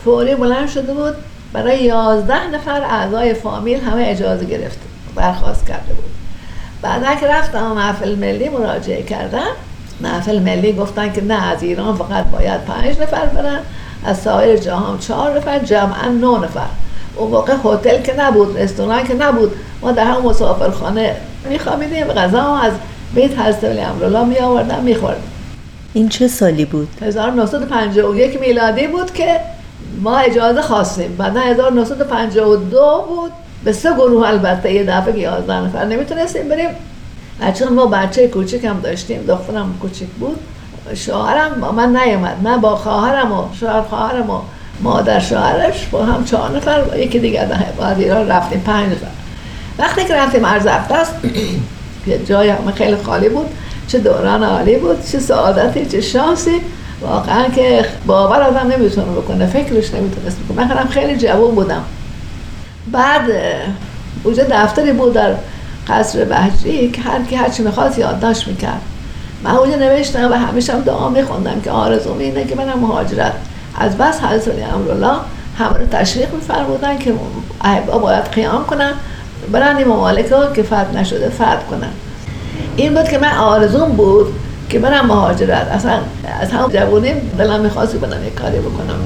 فوری 0.03 0.35
بلند 0.35 0.69
شده 0.69 0.93
بود 0.93 1.13
برای 1.53 1.83
یازده 1.83 2.47
نفر 2.47 2.83
اعضای 2.83 3.33
فامیل 3.33 3.79
همه 3.79 4.05
اجازه 4.07 4.45
گرفت 4.45 4.79
برخواست 5.15 5.67
کرده 5.67 5.93
بود. 5.93 6.11
بعد 6.81 7.19
که 7.19 7.27
رفتم 7.27 7.71
محفل 7.71 8.15
ملی 8.15 8.49
مراجعه 8.49 9.03
کردم 9.03 9.51
محفل 10.01 10.39
ملی 10.39 10.73
گفتن 10.73 11.11
که 11.11 11.23
نه 11.23 11.51
از 11.51 11.63
ایران 11.63 11.95
فقط 11.95 12.25
باید 12.25 12.65
پنج 12.65 12.99
نفر 12.99 13.25
برن 13.25 13.59
از 14.05 14.17
سایر 14.17 14.57
جهان 14.57 14.99
چهار 14.99 15.37
نفر 15.37 15.59
جمعا 15.59 16.07
نه 16.07 16.39
نفر. 16.39 16.67
اون 17.15 17.31
موقع 17.31 17.53
هتل 17.65 18.01
که 18.01 18.21
نبود 18.21 18.59
رستوران 18.59 19.03
که 19.03 19.13
نبود 19.13 19.51
ما 19.81 19.91
در 19.91 20.05
هم 20.05 20.21
مسافرخانه 20.21 21.15
میخوابیدیم 21.49 22.07
غذا 22.07 22.55
از 22.55 22.73
حضرت 23.15 23.63
ولی 23.63 23.79
امرالله 23.79 24.25
می 24.25 24.39
آوردن 24.39 24.83
می 24.83 24.97
این 25.93 26.09
چه 26.09 26.27
سالی 26.27 26.65
بود؟ 26.65 26.87
1951 27.01 28.39
میلادی 28.41 28.87
بود 28.87 29.13
که 29.13 29.39
ما 30.01 30.17
اجازه 30.17 30.61
خواستیم. 30.61 31.15
بعد 31.17 31.37
1952 31.37 33.05
بود. 33.09 33.31
به 33.63 33.73
سه 33.73 33.93
گروه 33.93 34.27
البته 34.27 34.73
یه 34.73 34.83
دفعه 34.83 35.13
که 35.13 35.19
11 35.19 35.53
نفر 35.53 35.85
نمی‌تونستیم 35.85 36.49
بریم. 36.49 36.69
چون 37.59 37.73
ما 37.73 37.85
بچه 37.85 38.27
کوچک 38.27 38.65
هم 38.65 38.79
داشتیم 38.79 39.25
دخترم 39.27 39.77
کوچک 39.81 40.07
بود. 40.19 40.39
شوهرم 40.93 41.61
با 41.61 41.71
من 41.71 41.97
نیومد 41.97 42.37
من 42.43 42.61
با 42.61 42.75
خواهرم 42.75 43.31
و 43.31 43.43
شوهر 43.59 43.81
خواهرم 43.81 44.29
و 44.29 44.39
مادر 44.81 45.19
شوهرش 45.19 45.87
با 45.91 46.05
هم 46.05 46.25
چهار 46.25 46.57
نفر 46.57 46.81
با 46.81 46.95
یکی 46.95 47.19
دیگه 47.19 47.47
بعد 47.79 47.99
ایران 47.99 48.27
رفتیم 48.27 48.59
پنج 48.59 48.91
نفر. 48.91 49.07
وقتی 49.79 50.05
که 50.05 50.15
رفتیم 50.15 50.45
عرض 50.45 50.65
است 50.67 51.13
که 52.05 52.19
جای 52.25 52.49
همه 52.49 52.71
خیلی 52.71 52.95
خالی 52.95 53.29
بود 53.29 53.47
چه 53.87 53.99
دوران 53.99 54.43
عالی 54.43 54.77
بود 54.77 55.05
چه 55.11 55.19
سعادتی 55.19 55.85
چه 55.85 56.01
شانسی. 56.01 56.61
واقعا 57.01 57.43
که 57.55 57.85
باور 58.05 58.41
آدم 58.41 58.71
نمی‌تونه 58.71 59.11
بکنه 59.11 59.45
فکرش 59.45 59.93
نمی‌تونست 59.93 60.37
بکنه. 60.39 60.75
من 60.75 60.87
خیلی 60.87 61.17
جوان 61.17 61.55
بودم. 61.55 61.83
بعد 62.91 63.21
اونجا 64.23 64.43
دفتری 64.51 64.91
بود 64.91 65.13
در 65.13 65.35
قصر 65.87 66.25
بهجی 66.25 66.91
که 66.91 67.01
هر 67.01 67.23
کی 67.23 67.35
هرچی 67.35 67.63
می‌خواست 67.63 67.99
یادداشت 67.99 68.47
می‌کرد. 68.47 68.81
من 69.43 69.51
اونجا 69.51 69.75
نوشتم 69.75 70.31
و 70.31 70.33
همیشه 70.33 70.73
هم 70.73 70.81
دعا 70.81 71.09
میخوندم 71.09 71.61
که 71.61 71.71
آرزوم 71.71 72.19
اینه 72.19 72.45
که 72.45 72.55
منم 72.55 72.79
مهاجرت 72.79 73.33
از 73.79 73.97
بس 73.97 74.19
حضرت 74.19 74.73
امرالله 74.73 75.15
همه 75.57 75.77
رو 75.77 75.85
تشریق 75.85 76.33
میفرمودن 76.33 76.97
که 76.97 77.13
احبا 77.61 77.97
باید 77.97 78.23
قیام 78.25 78.65
کنن. 78.65 78.91
برن 79.51 79.77
این 79.77 79.87
ممالک 79.87 80.31
ها 80.31 80.51
که 80.51 80.63
فتح 80.63 80.95
نشده 80.95 81.29
فتح 81.29 81.63
کنن. 81.69 81.91
این 82.75 82.93
بود 82.93 83.09
که 83.09 83.17
من 83.17 83.37
آرزون 83.37 83.89
بود 83.89 84.25
که 84.69 84.79
برم 84.79 85.05
مهاجرت. 85.05 85.67
اصلا 85.67 85.99
از 86.41 86.51
هم 86.51 86.69
جوونیم 86.69 87.31
دلم 87.37 87.59
می‌خواست 87.59 87.95
برم 87.95 88.27
یک 88.27 88.35
کاری 88.35 88.59
بکنم. 88.59 88.99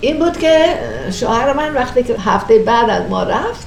این 0.00 0.18
بود 0.18 0.38
که 0.38 0.64
شوهر 1.10 1.52
من 1.52 1.74
وقتی 1.74 2.02
که 2.02 2.14
هفته 2.24 2.58
بعد 2.58 2.90
از 2.90 3.02
ما 3.10 3.22
رفت 3.22 3.66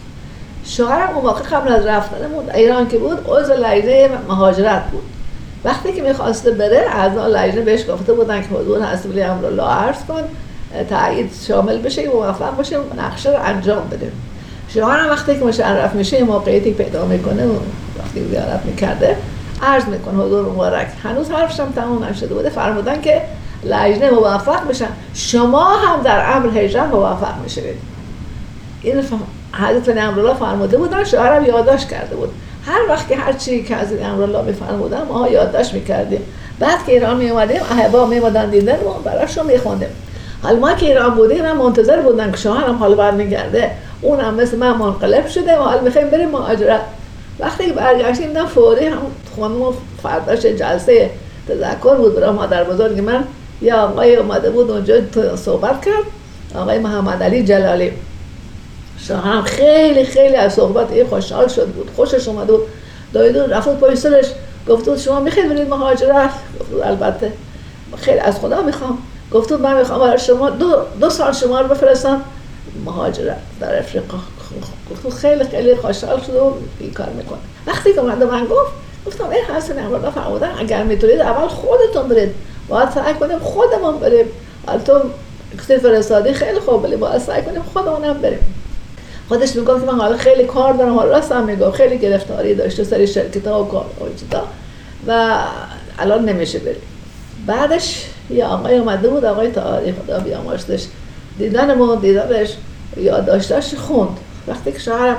شوهرم 0.66 1.16
اون 1.16 1.26
موقع 1.26 1.42
قبل 1.42 1.72
از 1.72 1.86
رفتنمون 1.86 2.50
ایران 2.50 2.88
که 2.88 2.98
بود 2.98 3.20
عضو 3.28 3.54
لجنه 3.54 4.10
مهاجرت 4.28 4.84
بود. 4.92 5.17
وقتی 5.68 5.94
که 5.94 6.02
می‌خواسته 6.02 6.52
بره 6.52 6.86
اعضا 6.92 7.28
لجنه 7.28 7.62
بهش 7.62 7.90
گفته 7.90 8.14
بودن 8.14 8.42
که 8.42 8.48
حضور 8.48 8.84
حسب 8.84 9.10
امرالله 9.10 9.64
عرض 9.64 9.98
کن 10.08 10.22
تایید 10.90 11.32
شامل 11.48 11.78
بشه 11.78 12.10
و 12.10 12.16
موفق 12.16 12.56
باشه 12.56 12.78
نقشه 12.98 13.30
رو 13.30 13.38
انجام 13.44 13.88
بده. 13.92 14.12
شوهرم 14.74 15.10
وقتی 15.10 15.40
که 15.40 15.46
مشرف 15.46 15.94
میشه 15.96 16.24
موقعیتی 16.24 16.74
پیدا 16.74 17.06
می‌کنه 17.06 17.46
و 17.46 17.54
وقتی 18.00 18.28
زیارت 18.30 18.66
می‌کرده 18.66 19.16
عرض 19.62 19.86
می‌کنه 19.86 20.24
حضور 20.24 20.46
مبارک. 20.46 20.88
هنوز 21.04 21.32
حرفشم 21.32 21.72
تمام 21.76 22.04
نشده 22.04 22.34
بوده. 22.34 22.50
فرمودن 22.50 23.02
که 23.02 23.22
لجنه 23.64 24.12
موفق 24.12 24.68
بشن. 24.68 24.90
شما 25.14 25.66
هم 25.66 26.02
در 26.02 26.36
امر 26.36 26.58
هجرت 26.58 26.88
موفق 26.88 27.42
میشید 27.44 27.64
این 28.82 29.04
حضرت 29.54 29.98
امرالله 29.98 30.34
فرموده 30.34 30.78
بودن 30.78 31.04
شوهرم 31.04 31.46
یادداشت 31.46 31.90
کرده 31.90 32.16
بود. 32.16 32.30
هر 32.68 32.90
وقت 32.90 33.08
که 33.08 33.16
هر 33.16 33.34
چی 33.34 33.64
که 33.64 33.76
از 33.76 33.88
امرالله 34.02 34.42
میفرمودن 34.42 35.04
ما 35.04 35.30
یادداشت 35.30 35.74
می‌کردیم. 35.74 36.22
بعد 36.60 36.86
که 36.86 36.92
ایران 36.92 37.18
می 37.18 37.30
اومدیم 37.30 37.62
احبا 37.72 38.06
می 38.06 38.18
اومدن 38.18 38.50
دیدن 38.50 38.78
ما 38.84 38.94
براشون 38.94 39.46
میخوندیم. 39.46 39.88
حالا 40.44 40.60
ما 40.60 40.74
که 40.74 40.86
ایران 40.86 41.16
بودیم 41.16 41.46
هم 41.46 41.58
منتظر 41.58 42.02
بودن 42.02 42.32
که 42.32 42.38
شوهرم 42.38 42.76
حالا 42.76 42.96
برمیگرده. 42.96 43.72
اونم 44.02 44.34
مثل 44.34 44.58
من 44.58 44.78
منقلب 44.78 45.28
شده 45.28 45.58
و 45.58 45.62
حالا 45.62 45.82
می‌خوایم 45.82 46.10
بریم 46.10 46.30
مهاجرت. 46.30 46.82
وقتی 47.40 47.66
که 47.66 47.74
برگشتیم 47.74 48.28
دیدم 48.28 48.46
فوری 48.46 48.86
هم 48.86 48.98
خانم 49.38 49.74
فرداش 50.04 50.40
جلسه 50.40 51.10
تذکر 51.48 51.96
بود 51.96 52.16
برای 52.16 52.30
مادر 52.30 52.64
بزرگ 52.64 53.00
من. 53.00 53.24
یه 53.62 53.76
آقای 53.76 54.16
اومده 54.16 54.50
بود 54.50 54.72
اونجا 54.72 54.96
صحبت 55.36 55.86
کرد 55.86 56.04
آقای 56.56 56.80
محمد 56.80 57.24
علی 57.24 57.44
جلالی. 57.44 57.92
شاهم 59.00 59.42
خیلی 59.42 60.04
خیلی 60.04 60.36
از 60.36 60.54
صحبت 60.54 60.92
این 60.92 61.08
خوشحال 61.08 61.48
شد 61.48 61.68
بود 61.68 61.92
خوشش 61.96 62.28
اومده 62.28 62.52
بود 62.52 62.68
دایدون 63.14 63.50
رفت 63.50 63.70
پای 63.70 63.96
سرش 63.96 64.26
گفت 64.70 64.98
شما 64.98 65.20
می‌خواید 65.20 65.50
برید 65.50 65.70
مهاجرت 65.70 66.32
گفت 66.60 66.86
البته 66.86 67.32
خیلی 67.98 68.20
از 68.20 68.40
خدا 68.40 68.62
می‌خوام 68.62 68.98
گفت 69.32 69.52
من 69.52 69.78
می‌خوام 69.78 70.00
برای 70.00 70.20
شما 70.20 70.50
دو, 70.50 70.76
دو 71.02 71.10
سال 71.10 71.34
شما 71.34 71.62
رو 71.62 71.68
بفرستم 71.68 72.22
مهاجرت 72.86 73.38
در 73.60 73.80
افریقا 73.80 74.18
گفت 75.06 75.18
خیلی 75.18 75.44
خیلی 75.44 75.76
خوشحال 75.76 76.22
شد 76.22 76.36
و 76.36 76.54
این 76.80 76.94
کار 76.94 77.10
می‌کنه 77.10 77.40
وقتی 77.68 77.94
که 77.94 78.02
من 78.02 78.46
گفت 78.46 78.72
گفتم 79.06 79.30
ای 79.30 79.56
حسن 79.58 79.80
امروز 79.80 80.14
فرمودن 80.14 80.52
اگر 80.60 80.84
می‌تونید 80.84 81.22
اول 81.22 81.48
خودتون 81.48 82.08
برید 82.08 82.36
باید 82.68 82.90
سعی 82.90 83.14
کنیم 83.14 83.40
خودمون 83.40 84.00
بریم 84.00 84.26
تو 84.86 85.02
کسی 85.58 85.78
فرستادی 85.78 86.34
خیلی 86.34 86.60
خوب 86.60 86.84
ولی 86.84 86.96
باید 86.96 87.22
سعی 87.22 87.44
کنیم 87.44 87.62
خودمونم 87.74 88.14
بریم 88.14 88.40
خودش 89.28 89.56
می‌گفت 89.56 89.86
من 89.86 90.00
حالا 90.00 90.18
خیلی 90.18 90.44
کار 90.44 90.74
دارم 90.74 90.96
حالا 90.96 91.12
راست 91.12 91.32
هم 91.32 91.46
می‌گفت 91.46 91.76
خیلی 91.76 91.98
گرفتاری 91.98 92.56
داشته 92.56 92.84
سری 92.84 93.08
شرکت 93.08 93.48
ها 93.48 93.64
و 93.64 93.68
کار 93.68 93.86
و 94.02 94.38
و 95.08 95.40
الان 96.00 96.26
نمیشه 96.26 96.60
بریم. 96.60 96.82
بعدش 97.46 98.06
یه 98.30 98.46
آقای 98.46 98.78
اومده 98.78 99.08
بود 99.10 99.26
آقای 99.26 99.52
تاریخ 99.52 99.96
خدا 100.06 100.20
بیامرزش. 100.20 100.86
دیدن 101.38 101.74
ما 101.74 101.96
دیدنش 101.96 102.54
یادداشتاش 102.98 103.76
خوند. 103.76 104.18
وقتی 104.48 104.72
که 104.72 104.80
شوهرم 104.80 105.18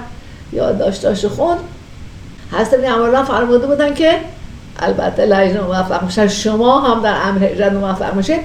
یادداشتاش 0.53 1.25
خوند 1.25 1.59
حضرت 2.53 2.85
عمران 2.85 3.25
فرموده 3.25 3.67
بودن 3.67 3.95
که 3.95 4.13
البته 4.79 5.27
لجنه 5.27 5.61
موفق 5.61 6.03
میشن 6.03 6.29
شما 6.29 6.81
هم 6.81 7.03
در 7.03 7.15
امر 7.25 7.45
هجرت 7.45 7.73
موفق 7.73 8.15
میشید 8.15 8.41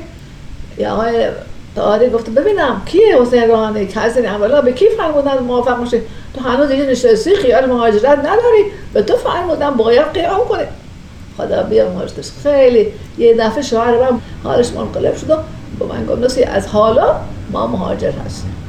یا 0.77 0.93
آقای 0.93 1.27
تاریخ 1.75 2.13
گفته 2.13 2.31
ببینم 2.31 2.81
کیه 2.85 3.21
حسین 3.21 3.43
روحانی 3.43 3.85
حضرت 3.85 4.25
عمران 4.25 4.65
به 4.65 4.73
کی 4.73 4.89
فرمودن 4.89 5.37
موفق 5.37 5.79
میشه 5.79 6.01
تو 6.33 6.41
هنوز 6.41 6.69
دیگه 6.69 6.85
نشستی 6.85 7.35
خیال 7.35 7.65
مهاجرت 7.65 8.19
نداری. 8.19 8.65
به 8.93 9.01
تو 9.01 9.15
فرمودن 9.17 9.69
باید 9.69 10.13
قیام 10.13 10.47
کنی. 10.47 10.63
خدا 11.37 11.63
بیا 11.63 11.89
مرشدش 11.89 12.31
خیلی 12.43 12.87
یه 13.17 13.33
دفعه 13.33 13.61
شوهر 13.61 14.11
من 14.11 14.19
حالش 14.43 14.69
منقلب 14.69 15.17
شد 15.17 15.29
و 15.29 15.35
با 15.79 15.85
من 15.85 16.05
گفت 16.05 16.37
از 16.37 16.67
حالا 16.67 17.15
ما 17.51 17.67
مهاجر 17.67 18.11
هستیم. 18.25 18.62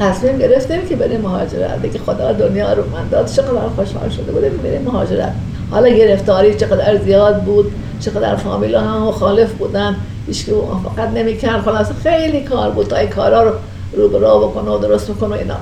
تصمیم 0.00 0.38
گرفتیم 0.38 0.88
که 0.88 0.96
بریم 0.96 1.20
مهاجرت. 1.20 1.82
دیگه 1.82 1.98
خدا 1.98 2.32
دنیا 2.32 2.72
رو 2.72 2.82
من 2.90 3.08
داد. 3.08 3.26
چقدر 3.26 3.68
خوشحال 3.76 4.08
شده 4.08 4.32
بودیم 4.32 4.56
بریم 4.56 4.82
مهاجرت. 4.82 5.32
حالا 5.70 5.88
گرفتاری 5.88 6.54
چقدر 6.54 6.96
زیاد 6.96 7.42
بود 7.42 7.72
چقدر 8.00 8.36
فامیل 8.36 8.74
هم 8.74 9.02
مخالف 9.02 9.52
بودن. 9.52 9.96
هیچ 10.26 10.46
که 10.46 10.52
موافقت 10.52 11.08
نمی‌کرد 11.14 11.60
خلاص 11.60 11.92
خیلی 12.02 12.44
کار 12.44 12.70
بود 12.70 12.86
تا 12.86 12.96
این 12.96 13.08
کارا 13.08 13.42
رو 13.42 13.52
رو 13.96 14.48
بکنه 14.48 14.70
و 14.70 14.78
درست 14.78 15.10
بکنه 15.10 15.36
اینا. 15.36 15.56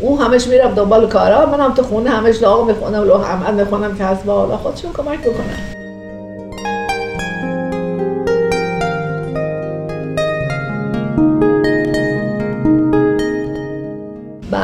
او 0.00 0.20
همش 0.20 0.46
میرم 0.46 0.74
دنبال 0.74 1.08
کارا. 1.08 1.46
منم 1.46 1.74
تو 1.74 1.82
خونه 1.82 2.10
همش 2.10 2.42
لاغ 2.42 2.66
می‌خونم 2.66 3.02
لوح 3.02 3.20
احمد 3.20 3.60
می‌خونم 3.60 3.96
که 3.98 4.04
از 4.04 4.24
با 4.26 4.56
خودشون 4.56 4.92
کمک 4.92 5.20
بکنم 5.20 5.77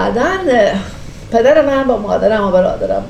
بعدا 0.05 0.29
پدر 1.33 1.67
من 1.67 1.85
با 1.85 1.97
مادرم 1.97 2.49
و 2.49 2.51
برادرم 2.51 3.05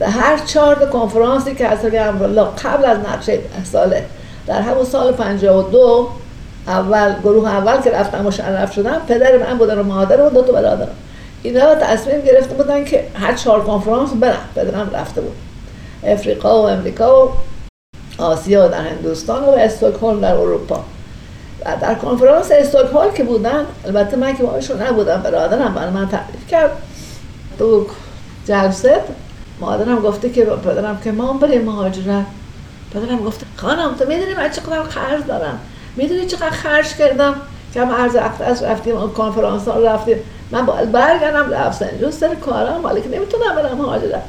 و 0.00 0.10
هر 0.10 0.38
چهار 0.38 0.74
کنفرانسی 0.74 1.54
که 1.54 1.68
از 1.68 1.78
امرالله 1.94 2.44
قبل 2.64 2.84
از 2.84 2.98
نقشه 2.98 3.38
ساله 3.64 4.04
در 4.46 4.60
همون 4.60 4.84
سال 4.84 5.12
52 5.12 6.08
اول 6.66 7.14
گروه 7.22 7.48
اول 7.48 7.80
که 7.80 7.90
رفتم 7.90 8.22
مشرف 8.22 8.72
شدم 8.72 9.02
پدر 9.08 9.36
من 9.36 9.58
بودن 9.58 9.78
و 9.78 9.82
مادر 9.82 10.20
و 10.20 10.30
دو 10.30 10.42
تا 10.42 10.52
برادرم. 10.52 10.94
اینا 11.42 11.74
تصمیم 11.74 12.20
گرفته 12.20 12.54
بودن 12.54 12.84
که 12.84 13.06
هر 13.14 13.34
چهار 13.34 13.64
کنفرانس 13.64 14.10
برن. 14.20 14.36
پدرم 14.54 14.90
رفته 14.94 15.20
بود. 15.20 15.36
افریقا 16.04 16.62
و 16.62 16.68
امریکا 16.68 17.26
و 17.26 17.30
آسیا 18.18 18.66
و 18.66 18.68
در 18.68 18.80
هندوستان 18.80 19.44
و 19.44 19.50
استکهلم 19.50 20.20
در 20.20 20.34
اروپا. 20.34 20.84
و 21.66 21.76
در 21.80 21.94
کنفرانس 21.94 22.50
استکهلم 22.50 23.12
که 23.14 23.24
بودن 23.24 23.66
البته 23.84 24.16
من 24.16 24.36
که 24.36 24.42
باهاشون 24.42 24.82
نبودم 24.82 25.22
برادرم 25.22 25.74
برای 25.74 25.90
من 25.90 26.08
تعریف 26.08 26.46
کرد. 26.50 26.70
تو 27.58 27.86
جلسه 28.46 29.00
مادرم 29.60 30.00
گفته 30.00 30.30
که 30.30 30.44
پدرم 30.44 31.00
که 31.04 31.12
ما 31.12 31.32
بریم 31.32 31.62
مهاجرت. 31.62 32.26
پدرم 32.94 33.24
گفته 33.24 33.46
خانم 33.56 33.94
تو 33.94 34.04
می‌دونی 34.08 34.34
من 34.34 34.50
چقدر 34.50 34.82
خرج 34.82 35.26
دارم؟ 35.26 35.58
می‌دونی 35.96 36.26
چقدر 36.26 36.50
خرج 36.50 36.96
کردم؟ 36.96 37.34
هم 37.76 37.90
عرض 37.90 38.16
از 38.40 38.62
رفتیم 38.62 38.96
اون 38.96 39.10
کنفرانس 39.10 39.68
ها 39.68 39.78
رفتیم. 39.78 40.16
من 40.50 40.66
باید 40.66 40.92
برگردم 40.92 41.50
رفتن 41.50 41.88
جز 42.02 42.18
سر 42.18 42.34
کارم 42.34 42.84
ولی 42.84 43.00
که 43.00 43.08
نمی‌تونم 43.08 43.56
برم 43.56 43.76
مهاجرت. 43.76 44.22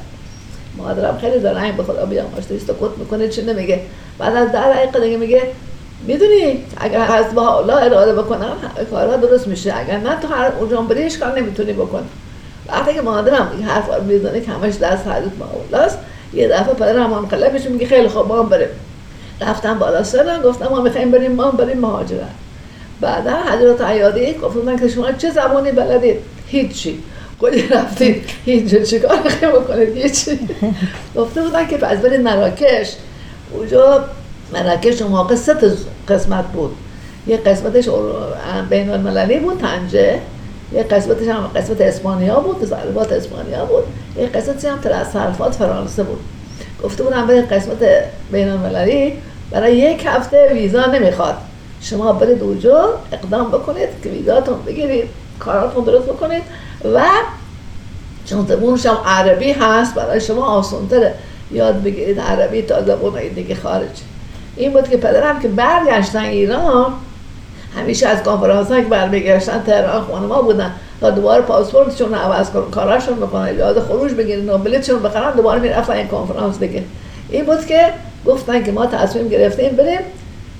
مادرم 0.76 1.18
خیلی 1.18 1.40
زرنگ 1.40 1.76
به 1.76 1.82
خدا 1.82 2.06
بیامرزه 2.06 2.54
است 2.54 2.66
کت 2.66 2.98
می‌کنه 2.98 3.28
چی 3.28 3.42
نمیگه. 3.42 3.80
بعد 4.18 4.36
از 4.36 4.52
در 4.52 4.72
دقیقه 4.72 5.00
دیگه 5.00 5.16
میگه 5.16 5.42
می‌دونی 6.06 6.64
اگر 6.76 7.00
از 7.00 7.34
با 7.34 7.58
الله 7.58 7.74
اراده 7.74 8.12
بکنم 8.12 8.56
کارها 8.90 9.16
درست 9.16 9.46
میشه. 9.46 9.74
اگر 9.76 9.98
نه 9.98 10.20
تو 10.20 10.28
هر 10.28 10.52
اونجا 10.60 10.82
بری 10.82 11.10
کار 11.10 11.38
نمی‌تونی 11.38 11.72
بکن 11.72 12.02
وقتی 12.68 12.94
که 12.94 13.00
مادرم 13.00 13.50
این 13.56 13.66
حرف 13.68 13.86
رو 13.86 14.04
می‌زنه 14.04 14.40
که 14.40 14.50
همش 14.50 14.74
دست 14.76 15.06
حضرت 15.06 15.32
با 15.72 15.78
است 15.78 15.98
یه 16.34 16.48
دفعه 16.48 16.74
پدرم 16.74 17.10
منقلب 17.10 17.68
میگه 17.68 17.86
خیلی 17.86 18.08
خوب 18.08 18.28
ما 18.28 18.42
بریم. 18.42 18.68
رفتم 19.40 19.78
بالا 19.78 20.02
سرم 20.02 20.42
گفتم 20.42 20.68
ما 20.68 20.80
می‌خوایم 20.80 21.10
بریم 21.10 21.32
ما 21.32 21.50
بریم 21.50 21.78
مهاجرت. 21.78 22.20
بعدا 23.00 23.36
حضرت 23.52 23.80
عیادی 23.80 24.32
گفتن 24.32 24.76
که 24.76 24.88
شما 24.88 25.12
چه 25.12 25.30
زبانی 25.30 25.72
بلدید؟ 25.72 26.16
هیچی. 26.46 26.98
کلی 27.40 27.68
رفتید. 27.68 28.24
اینجا 28.44 28.78
چیکار 28.78 29.16
بکنید؟ 29.42 29.96
هیچی. 29.96 30.38
گفته 31.16 31.42
بودن 31.42 31.66
که 31.66 31.76
پس 31.76 31.98
برید 31.98 32.20
مراکش. 32.20 32.92
اونجا 33.52 34.04
مراکش 34.52 35.02
اون 35.02 35.12
موقع 35.12 35.34
سه 35.34 35.54
قسمت 36.08 36.44
بود. 36.44 36.76
یه 37.26 37.36
قسمتش 37.36 37.88
بین 38.70 38.90
المللی 38.90 39.38
بود 39.38 39.58
تنجه 39.58 40.20
یه 40.72 40.82
قسمتش 40.82 41.28
هم 41.28 41.50
قسمت 41.56 41.80
اسپانیا 41.80 42.40
بود 42.40 42.64
ضربات 42.64 43.12
اسپانیا 43.12 43.64
بود. 43.64 43.84
یه 44.16 44.26
قسمتش 44.26 44.64
هم 44.64 44.78
تصرفات 44.78 45.54
فرانسه 45.54 46.02
بود. 46.02 46.18
گفته 46.84 47.02
بودم 47.02 47.26
به 47.26 47.42
قسمت 47.42 47.78
بین 48.32 48.48
المللی 48.48 49.12
برای 49.50 49.76
یک 49.76 50.06
هفته 50.06 50.52
ویزا 50.52 50.86
نمی‌خواد. 50.86 51.36
شما 51.80 52.12
برید 52.12 52.42
اونجا 52.42 52.88
اقدام 53.12 53.50
بکنید 53.50 53.88
که 54.02 54.08
ویزاتون 54.08 54.62
بگیرید 54.66 55.08
کاراتون 55.38 55.84
درست 55.84 56.06
بکنید 56.06 56.42
و 56.94 57.02
چون 58.26 58.46
زبونش 58.46 58.86
هم 58.86 58.98
عربی 59.06 59.52
هست. 59.52 59.94
برای 59.94 60.20
شما 60.20 60.46
آسانتره. 60.46 61.14
یاد 61.52 61.82
بگیرید 61.82 62.20
عربی 62.20 62.62
تا 62.62 62.82
زبون 62.82 63.28
دیگه 63.34 63.54
خارج 63.54 63.88
این 64.56 64.72
بود 64.72 64.88
که 64.88 64.96
پدرم 64.96 65.40
که 65.40 65.48
برگشتن 65.48 66.24
ایران 66.24 66.92
همیشه 67.76 68.08
از 68.08 68.22
کنفرانس 68.22 68.68
که 68.68 68.80
برمیگشتن 68.80 69.62
تهران 69.66 70.02
خونه 70.02 70.26
ما 70.26 70.42
بودن. 70.42 70.72
تا 71.00 71.10
دوباره 71.10 71.42
پاسپورتشون 71.42 72.14
عوض 72.14 72.50
کنن 72.50 72.70
کاراشون 72.70 73.16
بکنن. 73.16 73.42
اجازه 73.42 73.80
خروج 73.80 74.12
بگیرن 74.12 74.50
و 74.50 74.58
بلیتشون 74.58 75.02
بخرن 75.02 75.32
دوباره 75.36 75.60
می‌رفتن 75.60 75.92
این 75.92 76.08
کنفرانس 76.08 76.58
دیگه. 76.58 76.82
این 77.30 77.44
بود 77.44 77.66
که 77.66 77.86
گفتن 78.26 78.64
که 78.64 78.72
ما 78.72 78.86
تصمیم 78.86 79.28
گرفتیم 79.28 79.76
بریم 79.76 80.00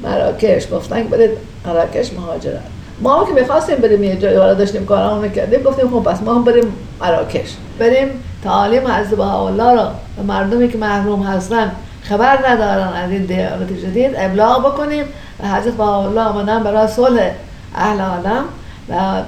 مراکش. 0.03 0.73
گفتن 0.73 1.03
که 1.03 1.09
برید 1.09 1.31
مراکش 1.67 2.13
مهاجرت. 2.13 2.61
ما 3.01 3.21
هم 3.21 3.27
که 3.27 3.41
می‌خواستیم 3.41 3.77
بریم 3.77 4.05
یه 4.05 4.17
جایی 4.17 4.37
حالا 4.37 4.55
داشتیم 4.55 4.87
کارامون 4.87 5.29
می‌کردیم 5.29 5.63
گفتیم 5.63 5.89
خب 5.89 6.11
پس 6.11 6.23
ما 6.23 6.35
هم 6.35 6.45
بریم 6.45 6.73
مراکش. 7.01 7.51
بریم 7.79 8.09
تعالیم 8.45 8.87
حضرت 8.87 9.21
الله 9.21 9.75
را 9.75 9.91
به 10.17 10.23
مردمی 10.23 10.69
که 10.69 10.79
محروم 10.79 11.23
هستن 11.23 11.73
خبر 12.09 12.51
ندارن 12.51 12.93
از 12.93 13.11
این 13.11 13.25
دیانت 13.25 13.73
جدید. 13.73 14.13
ابلاغ 14.17 14.67
بکنیم. 14.67 15.05
و 15.43 15.49
حضرت 15.49 15.81
الله 15.81 16.21
آمدن 16.21 16.63
برای 16.63 16.89
صلح 16.89 17.31
اهل 17.75 18.01
عالم. 18.01 18.45
و 18.89 19.23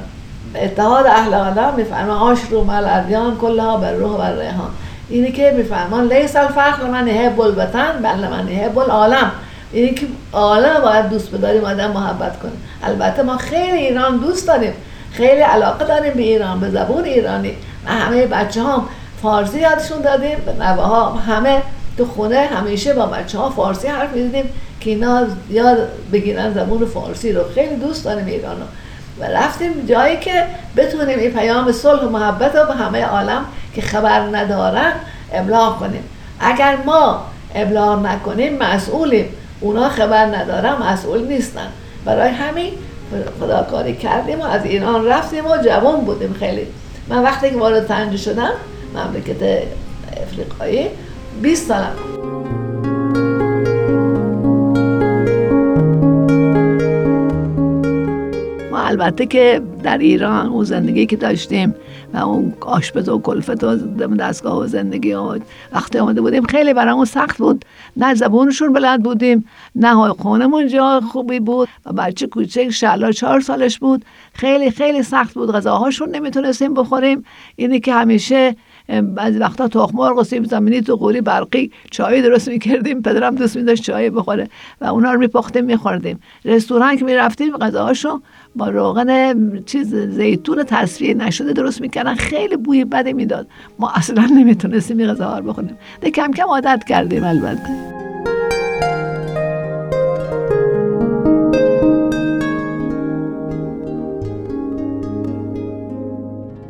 اتحاد 0.55 1.07
اهل 1.07 1.35
عالم 1.35 1.75
میفرمان 1.77 2.17
آشرو 2.17 2.65
مل 2.65 2.85
ادیان 2.85 3.37
کلها 3.37 3.77
بر 3.77 3.93
روح 3.93 4.11
و 4.11 4.41
ریحان. 4.41 4.71
اینی 5.09 5.33
که 5.33 5.55
میفرمان 5.57 6.13
لیس 6.13 6.37
الفخر 6.37 6.85
من 6.93 7.09
یحب 7.09 7.41
الوطن 7.41 7.93
بل 8.03 8.29
من 8.29 8.49
یحب 8.49 8.79
العالم. 8.79 9.31
اینی 9.73 9.91
که 9.91 10.07
عالم 10.33 10.81
باید 10.83 11.09
دوست 11.09 11.31
بداریم 11.31 11.65
آدم 11.65 11.91
محبت 11.91 12.39
کنیم 12.39 12.63
البته 12.85 13.23
ما 13.23 13.37
خیلی 13.37 13.79
ایران 13.79 14.17
دوست 14.17 14.47
داریم. 14.47 14.73
خیلی 15.13 15.41
علاقه 15.41 15.85
داریم 15.85 16.13
به 16.13 16.23
ایران 16.23 16.61
به 16.61 16.71
زبون 16.71 17.05
ایرانی. 17.05 17.53
و 17.87 17.91
همه 17.91 18.27
بچه 18.27 18.63
هم 18.63 18.83
فارسی 19.23 19.61
یادشون 19.61 20.01
دادیم. 20.01 20.39
به 20.47 20.53
نوه 20.53 20.83
ها 20.83 21.11
همه 21.11 21.63
تو 21.99 22.05
خونه 22.05 22.39
همیشه 22.39 22.95
با 22.95 23.07
بچه 23.07 23.39
ها 23.39 23.51
فارسی 23.51 23.89
حرف 23.89 24.13
می‌زدیم 24.13 24.51
که 24.81 24.91
اینا 24.91 25.27
یاد 25.51 25.89
بگیرن 26.13 26.55
زبون 26.55 26.87
فارسی 26.87 27.33
رو. 27.33 27.43
خیلی 27.55 27.77
دوست 27.77 28.05
داریم 28.05 28.27
ایران 28.27 28.57
رو. 28.57 28.67
و 29.21 29.25
رفتیم 29.25 29.87
جایی 29.89 30.17
که 30.17 30.47
بتونیم 30.77 31.19
این 31.19 31.31
پیام 31.31 31.73
صلح 31.73 32.03
و 32.03 32.09
محبت 32.09 32.57
رو 32.57 32.67
به 32.67 32.75
همه 32.75 33.05
عالم 33.05 33.45
که 33.75 33.83
خبر 33.83 34.21
ندارن 34.21 34.93
ابلاغ 35.33 35.79
کنیم. 35.79 36.03
اگر 36.41 36.77
ما 36.87 37.23
ابلاغ 37.55 38.07
نکنیم 38.07 38.59
مسئولیم. 38.59 39.29
اونا 39.61 39.89
خبر 39.89 40.27
ندارم 40.27 40.83
مسئول 40.83 41.29
نیستن. 41.29 41.69
برای 42.05 42.29
همین 42.29 42.73
خداکاری 43.41 43.97
کردیم 43.97 44.41
و 44.41 44.45
از 44.45 44.65
ایران 44.65 45.07
رفتیم 45.07 45.47
و 45.47 45.57
جوان 45.57 46.01
بودیم 46.01 46.37
خیلی. 46.39 46.67
من 47.09 47.23
وقتی 47.23 47.51
که 47.51 47.57
وارد 47.57 47.87
تنجه 47.87 48.17
شدم 48.17 48.53
مملکت 48.95 49.63
افریقایی 50.23 50.89
20 51.43 51.69
سالم. 51.69 51.97
ما 58.71 58.79
البته 58.79 59.27
که 59.27 59.63
در 59.83 59.99
ایران 59.99 60.47
اون 60.47 60.65
زندگی 60.65 61.07
که 61.07 61.17
داشتیم 61.17 61.75
و 62.15 62.19
اون 62.19 62.55
آشپز 62.61 63.09
و 63.09 63.19
کلفت 63.19 63.65
و 63.65 63.77
دستگاه 64.19 64.59
و 64.59 64.67
زندگی 64.67 65.13
و 65.13 65.39
وقتی 65.73 65.99
آمده 65.99 66.21
بودیم 66.21 66.47
خیلی 66.47 66.75
برامون 66.75 67.05
سخت 67.05 67.39
بود. 67.39 67.65
نه 67.97 68.15
زبونشون 68.15 68.73
بلد 68.73 69.03
بودیم 69.03 69.45
نه 69.75 70.09
خونمون 70.09 70.69
جا 70.69 71.01
خوبی 71.13 71.41
بود 71.41 71.69
و 71.87 71.93
بچه 71.93 72.27
کوچک 72.27 72.71
شلا 72.71 73.13
چهار 73.13 73.41
سالش 73.41 73.79
بود. 73.79 74.05
خیلی 74.33 74.71
خیلی 74.71 75.03
سخت 75.03 75.35
بود 75.35 75.53
غذاهاشون 75.53 76.09
نمی‌تونستیم 76.09 76.75
بخوریم. 76.75 77.25
اینی 77.57 77.81
که 77.81 77.93
همیشه 77.93 78.57
بعضی 78.89 79.39
وقتا 79.39 79.69
تخم 79.69 79.99
مرغ 79.99 80.19
و 80.19 80.25
زمینی 80.25 80.81
تو 80.81 80.97
قوری 80.97 81.21
برقی 81.21 81.71
چای 81.91 82.23
درست 82.23 82.49
می‌کردیم 82.49 83.03
پدرم 83.03 83.35
دوست 83.35 83.57
میداشت 83.57 83.83
چای 83.83 84.11
بخوره 84.11 84.49
و 84.81 84.85
اونا 84.85 85.13
رو 85.13 85.21
میپختیم 85.21 85.65
میخوردیم. 85.65 86.21
رستوران 86.45 86.97
که 86.97 87.05
می‌رفتیم 87.05 87.57
غذاهاشو 87.57 88.21
با 88.57 88.69
روغن 88.69 89.41
چیز 89.65 89.95
زیتون 89.95 90.65
تصفیه 90.65 91.15
نشده 91.15 91.53
درست 91.53 91.81
می‌کردن 91.81 92.15
خیلی 92.15 92.57
بوی 92.57 92.85
بدی 92.85 93.13
می‌داد. 93.13 93.47
ما 93.79 93.91
اصلا 93.95 94.27
نمی‌تونستیم 94.27 94.99
این 94.99 95.09
غذاها 95.09 95.39
رو 95.39 95.45
بخوریم 95.45 95.79
ده 96.01 96.11
کم 96.11 96.31
کم 96.31 96.47
عادت 96.47 96.85
کردیم 96.89 97.25
البته. 97.25 98.06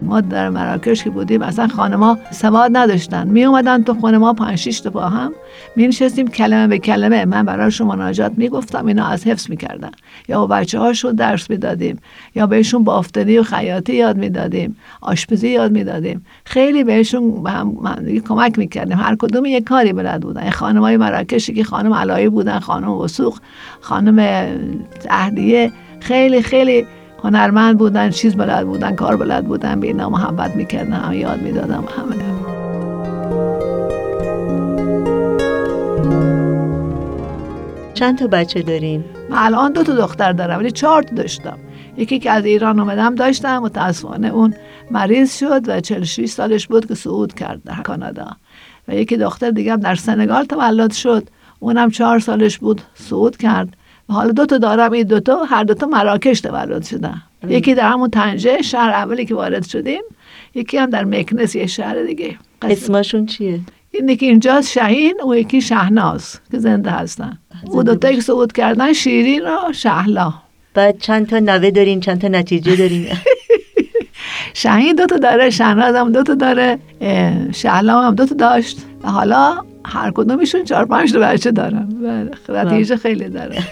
ما 0.07 0.21
در 0.21 0.51
مراکش 0.51 1.05
که 1.05 1.11
بودیم 1.11 1.43
اصلا 1.43 1.69
خانما 1.69 2.19
سواد 2.31 2.77
نداشتن. 2.77 3.29
می 3.29 3.45
اومدن 3.45 3.83
تو 3.83 3.95
خونه 3.95 4.19
ما 4.19 4.33
پنج 4.33 4.59
شش 4.59 4.81
تا 4.81 4.91
با 4.91 5.09
هم 5.09 5.33
می 5.77 5.89
نشستیم 5.89 6.29
کلمه 6.29 6.67
به 6.67 6.79
کلمه. 6.79 7.25
من 7.25 7.43
براشون 7.43 7.87
مناجات 7.87 8.33
می‌گفتم 8.37 8.87
اینا 8.87 9.07
از 9.07 9.27
حفظ 9.27 9.51
می‌کردن 9.51 9.91
یا 10.29 10.41
با 10.41 10.47
بچه 10.47 10.79
هاشون 10.79 11.13
درس 11.15 11.51
می‌دادیم 11.51 11.99
یا 12.35 12.47
بهشون 12.47 12.85
بافتنی 12.85 13.39
و 13.39 13.43
خیاطی 13.43 13.95
یاد 13.95 14.17
می‌دادیم 14.17 14.77
آشپزی 15.01 15.49
یاد 15.49 15.73
می‌دادیم 15.73 16.27
خیلی 16.45 16.85
بهشون 16.85 17.43
به 17.43 17.51
هم 17.51 17.77
کمک 18.29 18.59
می‌کردیم 18.59 18.99
هر 18.99 19.17
کدوم 19.17 19.45
یک 19.45 19.65
کاری 19.65 19.93
بلد 19.93 20.21
بودن. 20.21 20.51
خانمای 20.51 20.97
مراکشی 20.97 21.55
که 21.55 21.65
خانم 21.65 21.95
علایی 21.95 22.29
بودن 22.29 22.59
خانم 22.59 22.91
وسوق 22.91 23.39
خانم 23.81 24.47
اهدیه 25.11 25.73
خیلی 26.01 26.43
خیلی 26.43 26.87
هنرمند 27.25 27.79
بودن 27.79 28.11
چیز 28.11 28.37
بلد 28.37 28.67
بودن 28.67 28.95
کار 28.95 29.17
بلد 29.17 29.45
بودن 29.45 29.81
به 29.81 29.87
اینا 29.87 30.09
محبت 30.09 30.57
می‌کردن 30.57 30.93
همه 30.93 31.17
یاد 31.17 31.43
می‌دادم 31.43 31.85
همه 31.97 32.17
چند 37.95 38.19
تا 38.19 38.27
بچه 38.27 38.63
داریم؟ 38.63 39.05
من 39.31 39.37
الان 39.39 39.73
دو 39.73 39.83
تا 39.83 39.95
دختر 39.95 40.33
دارم 40.33 40.59
ولی 40.59 40.71
چهار 40.71 41.03
تا 41.03 41.15
داشتم. 41.15 41.59
یکی 41.97 42.19
که 42.19 42.31
از 42.31 42.45
ایران 42.45 42.81
آمدم 42.81 43.15
داشتم 43.15 43.59
متاسفانه 43.59 44.29
اون 44.29 44.55
مریض 44.91 45.39
شد 45.39 45.69
و 45.69 45.81
46 45.81 46.27
سالش 46.27 46.67
بود 46.67 46.87
که 46.87 46.95
صعود 46.95 47.35
کرد 47.35 47.63
در 47.65 47.83
کانادا. 47.83 48.27
و 48.89 48.95
یکی 48.95 49.17
دختر 49.17 49.51
دیگه 49.51 49.77
در 49.77 49.95
سنگال 49.95 50.45
تولد 50.45 50.93
شد. 50.93 51.29
اونم 51.59 51.91
چهار 51.91 52.19
سالش 52.19 52.59
بود 52.59 52.81
صعود 52.95 53.37
کرد. 53.37 53.77
حالا 54.09 54.33
دو 54.33 54.47
تا 54.47 54.59
دارم 54.59 54.93
این 54.93 55.07
دو 55.07 55.21
تا 55.21 55.45
هر 55.45 55.65
دو 55.65 55.75
تا 55.75 55.87
مراکش 55.87 56.41
تولد 56.41 56.85
شدن. 56.85 57.23
یکی 57.49 57.75
در 57.75 57.89
همون 57.89 58.11
تنجه 58.11 58.63
شهر 58.63 58.91
اولی 58.91 59.27
که 59.27 59.35
وارد 59.35 59.67
شدیم 59.67 60.03
یکی 60.55 60.77
هم 60.79 60.91
در 60.91 61.05
مکنس 61.05 61.55
یه 61.55 61.67
شهر 61.67 62.03
دیگه. 62.03 62.37
اسمشون 62.63 63.27
چیه؟ 63.27 63.61
اینی 63.91 64.17
که 64.17 64.27
اینجا 64.27 64.63
شهین 64.63 65.15
و 65.29 65.35
یکی 65.35 65.61
شهناز 65.61 66.41
که 66.51 66.59
زنده 66.59 66.91
هستن. 66.91 67.39
او 67.71 67.83
دو 67.83 67.95
تا 67.95 68.21
صعود 68.21 68.53
کردن 68.53 68.93
شیرین 68.93 69.43
و 69.43 69.73
شهلا. 69.73 70.35
بعد 70.75 70.99
چند 70.99 71.27
تا 71.29 71.39
نوه 71.39 71.71
دارین 71.71 72.01
چند 72.01 72.21
تا 72.21 72.29
نتیجه 72.29 72.77
دارین؟ 72.77 73.07
شهین 74.55 74.97
دو 74.97 75.07
تا 75.07 75.17
داره 75.17 75.51
شهناز 75.51 75.95
هم 75.95 76.13
دو 76.13 76.23
تا 76.23 76.35
داره 76.35 76.79
شهلا 77.53 78.03
هم 78.03 78.15
دو 78.15 78.27
تا 78.27 78.35
داشت. 78.35 78.79
و 79.03 79.11
حالا 79.11 79.65
هر 79.87 80.11
کدومشون 80.11 80.65
چهار 80.65 80.87
پنج 80.87 81.13
تا 81.13 81.19
بچه 81.19 81.51
دارن. 81.51 81.89
بله 82.49 82.65
نتیجه 82.65 82.97
خیلی 82.97 83.29
داره 83.29 83.59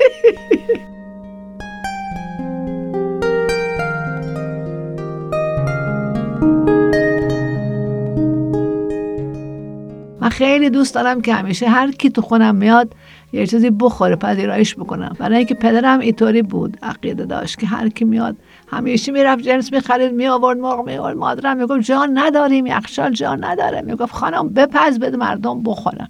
من 10.20 10.28
خیلی 10.30 10.70
دوست 10.70 10.94
دارم 10.94 11.20
که 11.20 11.34
همیشه 11.34 11.68
هر 11.68 11.90
کی 11.90 12.10
تو 12.10 12.22
خونم 12.22 12.54
میاد 12.56 12.94
یه 13.34 13.46
چیزی 13.46 13.70
بخوره 13.70 14.16
پذیرایش 14.16 14.74
بکنم. 14.74 15.16
برای 15.18 15.36
اینکه 15.36 15.54
پدرم 15.54 16.00
اینطوری 16.00 16.42
بود 16.42 16.78
عقیده 16.82 17.24
داشت 17.24 17.58
که 17.58 17.66
هر 17.66 17.88
کی 17.88 18.04
میاد 18.04 18.36
همیشه 18.68 19.12
می‌رفت 19.12 19.42
جنس 19.42 19.72
می‌خرید 19.72 20.12
می 20.12 20.26
آورد 20.26 20.58
مرغ 20.58 20.86
می 20.86 20.96
آورد 20.96 21.16
مادرم 21.16 21.56
می‌گفت 21.56 21.80
جان 21.80 22.18
نداریم 22.18 22.66
یخچال 22.66 23.12
جان 23.12 23.44
نداره. 23.44 23.82
می‌گفت 23.82 24.14
خانم 24.14 24.48
بپز 24.48 24.98
بده 24.98 25.16
مردم 25.16 25.62
بخورن. 25.62 26.08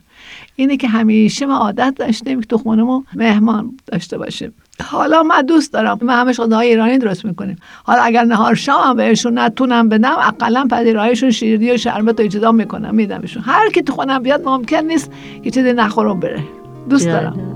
اینه 0.57 0.77
که 0.77 0.89
همیشه 0.89 1.47
ما 1.47 1.57
عادت 1.57 1.95
داشتیم 1.97 2.41
که 2.41 2.47
تو 2.47 2.59
خونمون 2.59 3.05
مهمان 3.15 3.77
داشته 3.87 4.19
باشیم. 4.19 4.55
حالا 4.83 5.23
من 5.23 5.43
دوست 5.43 5.73
دارم. 5.73 5.99
ما 6.03 6.13
همش 6.13 6.41
غذاهای 6.41 6.69
ایرانی 6.69 6.99
درست 6.99 7.25
می‌کنیم. 7.25 7.57
حالا 7.85 8.03
اگر 8.03 8.25
نهار 8.25 8.55
شام 8.55 8.97
بهشون 8.97 9.39
نتونم 9.39 9.89
بدم 9.89 10.17
اقلا 10.19 10.67
پذیرایشون 10.71 11.31
شیرینی 11.31 11.71
و 11.71 11.77
شربت 11.77 12.21
و 12.21 12.23
اجدا 12.23 12.53
می‌کنم 12.53 12.95
میدمشون. 12.95 13.43
هر 13.43 13.71
کی 13.71 13.83
تو 13.83 13.93
خونم 13.93 14.23
بیاد 14.23 14.49
ممکن 14.49 14.85
نیست 14.85 15.13
یه 15.45 15.51
چیزی 15.51 15.73
نخورم 15.73 16.21
بره. 16.21 16.64
دوست 16.89 17.07
دارم. 17.07 17.55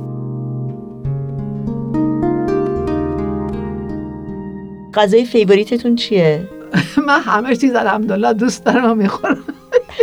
غذای 4.94 5.24
فیوریتتون 5.24 5.94
چیه؟ 5.96 6.48
من 7.06 7.20
همه 7.20 7.56
چیز 7.56 7.74
الحمدلله 7.74 8.32
دوست 8.32 8.64
دارم 8.64 8.90
و 8.90 8.94
می‌خورم. 8.94 9.44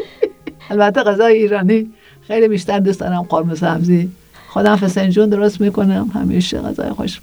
البته 0.70 1.04
غذای 1.04 1.34
ایرانی 1.34 1.94
خیلی 2.28 2.48
بیشتر 2.48 2.80
دوست 2.80 3.00
دارم 3.00 3.22
قرمه 3.22 3.56
سبزی. 3.56 4.10
خودم 4.56 4.76
فسنجون 4.76 5.30
درست 5.30 5.62
می‌کنم. 5.62 6.12
همیشه 6.14 6.60
غذای 6.60 6.90
خوش 6.90 7.20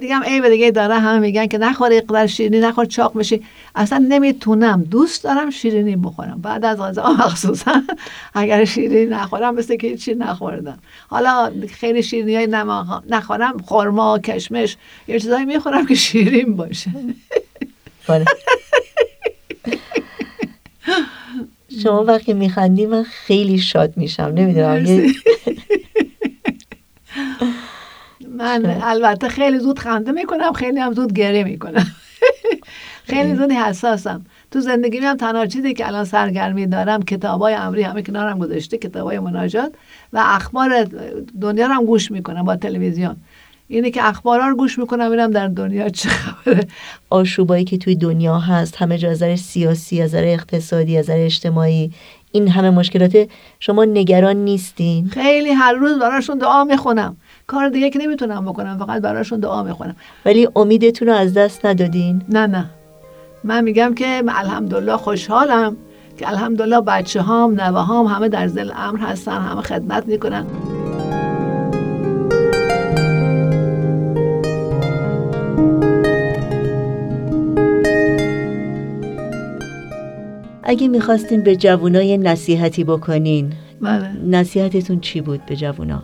دیگه 0.00 0.14
هم 0.14 0.22
عیب 0.22 0.48
دیگه 0.48 0.70
داره 0.70 0.94
همه 0.94 1.18
میگن 1.18 1.46
که 1.46 1.58
نخور 1.58 1.92
اقدر 1.92 2.26
شیرینی 2.26 2.60
نخور 2.60 2.84
چاق 2.84 3.14
میشی 3.16 3.42
اصلا 3.74 4.06
نمی‌تونم. 4.08 4.82
دوست 4.82 5.24
دارم 5.24 5.50
شیرینی 5.50 5.96
بخورم. 5.96 6.40
بعد 6.42 6.64
از 6.64 6.78
غذا 6.78 7.12
مخصوصا 7.26 7.82
اگر 8.34 8.64
شیرینی 8.64 9.10
نخورم 9.10 9.54
مثل 9.54 9.76
که 9.76 9.96
چی 9.96 10.14
نخوردم. 10.14 10.78
حالا 11.08 11.50
خیلی 11.68 12.02
شیرینی 12.02 12.36
های 12.36 12.46
نخورم 13.10 13.58
خورما 13.58 14.18
کشمش 14.18 14.76
یه 15.08 15.20
چیزایی 15.20 15.44
می‌خورم 15.44 15.86
که 15.86 15.94
شیرین 15.94 16.56
باشه. 16.56 16.90
بله. 18.08 18.24
شما 21.82 22.04
وقتی 22.04 22.32
میخندی 22.32 22.86
من 22.86 23.02
خیلی 23.02 23.58
شاد 23.58 23.96
میشم. 23.96 24.32
نمی‌دونم 24.36 24.84
من 28.36 28.78
البته 28.82 29.28
خیلی 29.28 29.58
زود 29.58 29.78
خنده 29.78 30.12
می‌کنم 30.12 30.52
خیلی 30.52 30.80
هم 30.80 30.92
زود 30.92 31.12
گره 31.12 31.44
می‌کنم. 31.44 31.86
خیلی 33.10 33.34
زود 33.34 33.52
حساسم. 33.52 34.24
تو 34.50 34.60
زندگی 34.60 34.98
هم 34.98 35.16
تنها 35.16 35.46
چیزی 35.46 35.74
که 35.74 35.86
الان 35.86 36.04
سرگرمی 36.04 36.66
دارم 36.66 37.02
کتابای 37.02 37.54
امری 37.54 37.82
همه 37.82 38.02
کنارم 38.02 38.38
گذاشته 38.38 38.78
کتابای 38.78 39.18
مناجات 39.18 39.72
و 40.12 40.22
اخبار 40.26 40.86
دنیا 41.40 41.66
رو 41.66 41.72
هم 41.72 41.84
گوش 41.84 42.10
می‌کنم 42.10 42.44
با 42.44 42.56
تلویزیون. 42.56 43.16
اینه 43.68 43.90
که 43.90 44.08
اخبارا 44.08 44.48
رو 44.48 44.56
گوش 44.56 44.78
می‌کنم 44.78 45.08
ببینم 45.08 45.30
در 45.30 45.48
دنیا 45.48 45.88
چه 45.88 46.08
خبره. 46.08 46.66
آشوبایی 47.10 47.64
که 47.64 47.78
توی 47.78 47.94
دنیا 47.94 48.38
هست 48.38 48.76
همه 48.76 48.98
جا 48.98 49.10
از 49.10 49.40
سیاسی 49.40 50.02
از 50.02 50.14
اقتصادی 50.14 50.98
از 50.98 51.10
اجتماعی 51.10 51.92
این 52.32 52.48
همه 52.48 52.70
مشکلات 52.70 53.28
شما 53.60 53.84
نگران 53.84 54.36
نیستین؟ 54.36 55.08
خیلی 55.08 55.50
هر 55.50 55.72
روز 55.72 55.98
براشون 55.98 56.38
دعا 56.38 56.64
می‌خونم. 56.64 57.16
کار 57.52 57.68
دیگه 57.68 57.90
که 57.90 57.98
نمی‌تونم 57.98 58.44
بکنم 58.44 58.78
فقط 58.78 59.02
براشون 59.02 59.40
دعا 59.40 59.62
می‌خونم. 59.62 59.96
ولی 60.26 60.48
امیدتون 60.56 61.08
رو 61.08 61.14
از 61.14 61.34
دست 61.34 61.66
ندادین؟ 61.66 62.22
نه 62.28 62.46
نه. 62.46 62.70
من 63.44 63.64
میگم 63.64 63.94
که 63.94 64.22
الحمدلله 64.28 64.96
خوشحالم 64.96 65.76
که 66.18 66.28
الحمدلله 66.28 66.80
بچه 66.80 67.20
هام 67.22 67.60
نوه 67.60 67.80
هام 67.80 68.06
همه 68.06 68.28
در 68.28 68.48
زل 68.48 68.70
امر 68.76 68.98
هستن 68.98 69.40
همه 69.40 69.60
خدمت 69.60 70.06
می‌کنن. 70.06 70.46
اگه 80.62 80.88
می‌خواستین 80.88 81.42
به 81.42 81.56
جوانای 81.56 82.18
نصیحتی 82.18 82.84
بکنین 82.84 83.52
بله. 83.80 84.12
نصیحتتون 84.26 85.00
چی 85.00 85.20
بود 85.20 85.46
به 85.46 85.56
جوونا؟ 85.56 86.02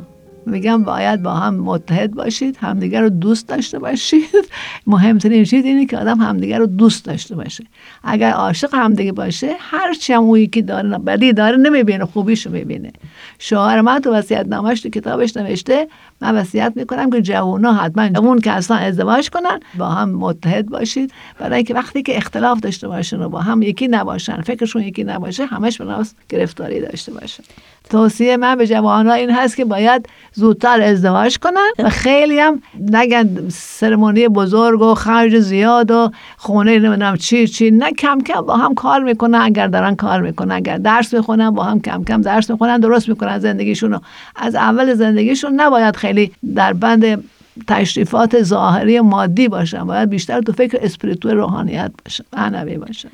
میگم 0.49 0.85
باید 0.85 1.23
با 1.23 1.35
هم 1.35 1.55
متحد 1.55 2.15
باشید 2.15 2.57
همدیگر 2.61 3.01
رو 3.01 3.09
دوست 3.09 3.49
داشته 3.49 3.79
باشید. 3.79 4.49
مهمترین 4.87 5.45
چیز 5.45 5.65
اینه 5.65 5.87
که 5.87 5.99
آدم 5.99 6.19
همدیگر 6.21 6.59
رو 6.59 6.67
دوست 6.67 7.05
داشته 7.05 7.35
باشه. 7.35 7.65
اگر 8.05 8.31
عاشق 8.31 8.75
همدیگه 8.75 9.13
باشه 9.13 9.57
هر 9.59 9.95
چی 9.95 10.13
هم 10.13 10.23
اون 10.23 10.39
یکی 10.39 10.63
داره 10.63 10.99
بدی 10.99 11.33
داره 11.33 11.57
نمی‌بینه 11.57 12.05
خوبیشو 12.05 12.51
می‌بینه. 12.51 12.93
شوهر 13.39 13.81
من 13.81 13.99
تو 13.99 14.13
وصیت 14.13 14.47
نامش 14.47 14.81
تو 14.81 14.89
کتابش 14.89 15.37
نوشته 15.37 15.89
من 16.21 16.35
وصیت 16.35 16.73
می‌کنم 16.77 17.11
که 17.11 17.23
جوونا 17.23 17.73
حتما 17.73 18.21
اون 18.21 18.41
که 18.41 18.51
اصلا 18.51 18.77
ازدواج 18.77 19.31
کنن 19.31 19.61
با 19.79 19.89
هم 19.89 20.11
متحد 20.11 20.67
باشید. 20.67 21.13
برای 21.39 21.57
اینکه 21.57 21.75
وقتی 21.75 22.03
که 22.03 22.17
اختلاف 22.17 22.61
داشته 22.61 22.89
باشن 22.89 23.23
و 23.23 23.29
با 23.29 23.41
هم 23.41 23.63
یکی 23.63 23.89
نباشن 23.89 24.43
فکرشون 24.43 24.83
یکی 24.83 25.05
نباشه 25.05 25.47
همش 25.47 25.81
به 25.81 25.95
گرفتاری 26.29 26.81
داشته 26.81 27.13
باشن. 27.13 27.43
توصیه 27.91 28.37
من 28.37 28.57
به 28.57 28.67
جوانها 28.67 29.13
این 29.13 29.31
هست 29.31 29.57
که 29.57 29.65
باید 29.65 30.09
زودتر 30.33 30.81
ازدواج 30.81 31.39
کنن 31.39 31.71
و 31.79 31.91
خیلی 31.91 32.39
هم 32.39 32.63
نگن 32.81 33.49
سرمونی 33.49 34.29
بزرگ 34.29 34.81
و 34.83 34.95
خرج 34.95 35.39
زیاد 35.39 35.91
و 35.91 36.11
خونه 36.37 36.79
نمی‌دونم 36.79 37.17
چی 37.17 37.47
چی. 37.49 37.71
نه 37.71 37.93
کم 37.93 38.21
کم 38.21 38.41
با 38.41 38.57
هم 38.57 38.75
کار 38.75 39.03
می‌کنن 39.03 39.39
اگر 39.43 39.67
دارن 39.67 39.95
کار 39.97 40.21
می‌کنن 40.21 40.55
اگر 40.55 40.77
درس 40.77 41.15
می‌خونن 41.15 41.51
با 41.51 41.65
هم 41.65 41.81
کم 41.81 42.05
کم 42.05 42.21
درس 42.21 42.51
می‌خونن 42.51 42.81
درست 42.81 43.09
می‌کنن 43.09 43.39
زندگیشون 43.39 43.93
رو. 43.93 44.01
از 44.37 44.55
اول 44.55 44.95
زندگیشون 44.95 45.61
نباید 45.61 45.97
خیلی 45.97 46.33
در 46.55 46.73
بند 46.73 47.25
تشریفات 47.67 48.43
ظاهری 48.43 49.01
مادی 49.01 49.49
باشن 49.49 49.85
باید 49.85 50.11
بیشتر 50.11 50.41
تو 50.41 50.53
فکر 50.53 50.79
اسپریتو 50.83 51.29
روحانیت 51.29 51.91
باشن 52.05 52.25
معنوی 52.33 52.77
باشن. 52.79 53.09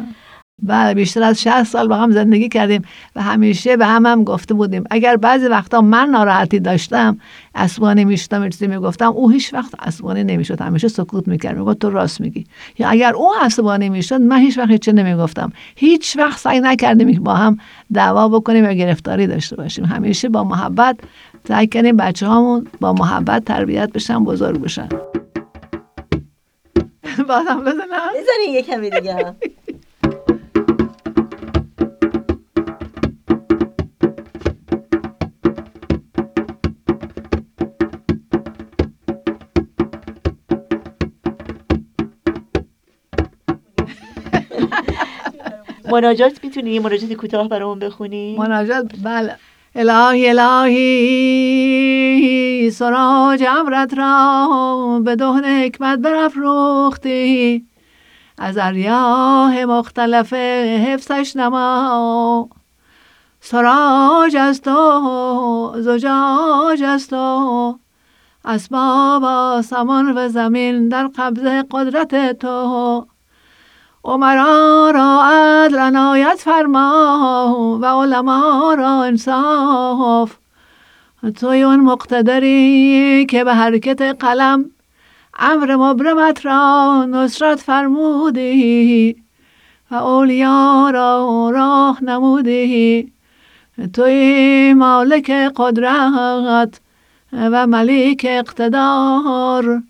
بله 0.62 0.94
بیشتر 0.94 1.22
از 1.22 1.42
60 1.42 1.64
سال 1.64 1.88
با 1.88 1.96
هم 1.96 2.10
زندگی 2.10 2.48
کردیم 2.48 2.82
و 3.16 3.22
همیشه 3.22 3.76
به 3.76 3.86
هم 3.86 4.06
هم 4.06 4.24
گفته 4.24 4.54
بودیم. 4.54 4.84
اگر 4.90 5.16
بعضی 5.16 5.46
وقتا 5.46 5.80
من 5.80 6.08
ناراحتی 6.08 6.60
داشتم 6.60 7.18
اسوانی 7.54 8.04
میشتم 8.04 8.48
چیزی 8.48 8.66
می‌گفتم 8.66 9.12
او 9.12 9.30
هیچ 9.30 9.54
وقت 9.54 9.74
اسوانی 9.78 10.24
نمی‌شد 10.24 10.60
همیشه 10.60 10.88
سکوت 10.88 11.28
می‌کرد 11.28 11.58
می‌گفت 11.58 11.78
تو 11.78 11.90
راست 11.90 12.20
میگی. 12.20 12.44
یا 12.78 12.88
اگر 12.88 13.14
او 13.14 13.32
عصبانی 13.42 13.88
می‌شد 13.88 14.20
من 14.20 14.38
هیچ 14.38 14.58
وقت 14.58 14.74
چه 14.74 14.92
نمی‌گفتم. 14.92 15.52
هیچ 15.76 16.16
وقت 16.16 16.38
سعی 16.38 16.60
نکردیم 16.60 17.22
با 17.22 17.34
هم 17.34 17.58
دعوا 17.94 18.28
بکنیم 18.28 18.64
و 18.64 18.72
گرفتاری 18.72 19.26
داشته 19.26 19.56
باشیم. 19.56 19.84
همیشه 19.84 20.28
با 20.28 20.44
محبت 20.44 20.96
سعی 21.48 21.66
کنیم 21.66 21.96
بچه 21.96 22.26
هامون 22.26 22.66
با 22.80 22.92
محبت 22.92 23.44
تربیت 23.44 23.92
بشن 23.92 24.24
بزرگ 24.24 24.60
بشن. 24.60 24.88
بازم 27.28 27.60
بزنم. 27.60 28.10
بزنین 28.10 28.54
یه 28.54 28.62
کمی 28.62 28.90
دیگه. 28.90 29.16
مناجات 45.92 46.44
می‌تونی 46.44 46.70
یه 46.70 46.80
مناجات 46.80 47.12
کوتاه 47.12 47.48
برامون 47.48 47.78
بخونی 47.78 48.36
مناجات؟ 48.38 48.86
بله. 49.02 49.36
الهی 49.76 50.28
الهی 50.28 51.10
سراج 52.70 53.44
امرت 53.48 53.94
را 53.98 55.00
به 55.04 55.16
دهن 55.16 55.44
حکمت 55.44 55.98
برافروختی. 55.98 57.64
از 58.38 58.58
اریاه 58.58 59.64
مختلف 59.64 60.32
حفظش 60.32 61.36
نما. 61.36 62.48
سراج 63.40 64.36
از 64.36 64.60
تو 64.60 65.74
زجاج 65.76 66.82
از 66.82 67.08
تو 67.08 67.78
اسباب 68.44 69.24
آسمان 69.24 70.18
و 70.18 70.28
زمین 70.28 70.88
در 70.88 71.08
قبضه 71.16 71.64
قدرت 71.70 72.38
تو. 72.38 73.06
عمرا 74.04 74.90
را 74.94 75.20
عدل 75.24 75.78
عنایت 75.78 76.38
فرما 76.38 77.78
و 77.80 77.86
علما 77.86 78.74
را 78.78 79.02
انصاف. 79.02 80.36
توی 81.40 81.62
اون 81.62 81.80
مقتدری 81.80 83.26
که 83.26 83.44
به 83.44 83.54
حرکت 83.54 84.02
قلم 84.02 84.70
امر 85.38 85.76
مبرمت 85.76 86.46
را 86.46 87.04
نصرت 87.04 87.60
فرمودی 87.60 89.16
و 89.90 89.94
اولیا 89.94 90.90
را 90.90 91.50
راه 91.54 92.04
نمودی. 92.04 93.12
توی 93.92 94.74
مالک 94.74 95.30
قدرت 95.56 96.80
و 97.32 97.66
ملیک 97.66 98.26
اقتدار. 98.28 99.82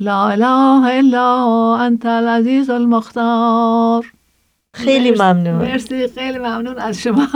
لا 0.00 0.28
اله 0.28 0.98
الا 0.98 1.76
انت 1.76 2.06
العزیز 2.06 2.70
المختار. 2.70 4.12
خیلی 4.74 5.10
ممنون. 5.10 5.54
مرسی 5.54 6.08
خیلی 6.08 6.38
ممنون 6.38 6.78
از 6.78 6.98
شما. 6.98 7.26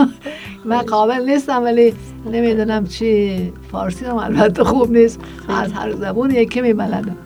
من 0.65 0.77
قابل 0.77 1.29
نیستم 1.29 1.63
ولی 1.63 1.93
نمی‌دونم 2.25 2.87
چی. 2.87 3.53
فارسی 3.71 4.05
هم 4.05 4.17
البته 4.17 4.63
خوب 4.63 4.91
نیست. 4.91 5.19
از 5.49 5.73
هر 5.73 5.91
زبون 5.91 6.31
یکی 6.31 6.61
میبلدم. 6.61 7.17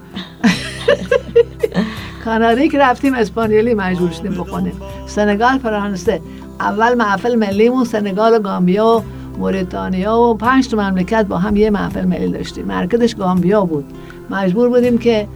کانادی 2.26 2.70
که 2.70 2.80
رفتیم 2.80 3.14
اسپانیولی 3.14 3.74
مجبور 3.74 4.12
شدیم 4.12 4.32
بخونیم. 4.32 4.82
سنگال 5.06 5.58
فرانسه. 5.58 6.22
اول 6.60 6.94
محفل 6.94 7.36
ملیمون 7.36 7.84
سنگال 7.84 8.34
و 8.34 8.40
گامبیا 8.40 8.88
و 8.88 9.04
موریتانیا 9.38 10.18
و 10.18 10.38
پنج 10.38 10.68
تا 10.68 10.78
مملکت 10.78 11.26
با 11.26 11.38
هم 11.38 11.56
یه 11.56 11.70
محفل 11.70 12.06
ملی 12.06 12.28
داشتیم. 12.28 12.66
مرکزش 12.66 13.16
گامبیا 13.16 13.66
بود. 13.66 13.86
مجبور 14.30 14.70
بودیم 14.70 14.98
که 14.98 15.28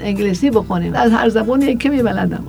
انگلیسی 0.00 0.50
بخونیم. 0.50 0.94
از 0.94 1.12
هر 1.12 1.28
زبون 1.28 1.62
یکی 1.62 1.88
میبلدم. 1.88 2.44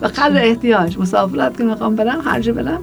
و 0.00 0.06
قدر 0.06 0.44
احتیاج 0.44 0.98
مسافرت 0.98 1.56
که 1.56 1.64
می‌خوام 1.64 1.96
برم 1.96 2.20
هر 2.24 2.40
جا 2.40 2.52
برم 2.52 2.78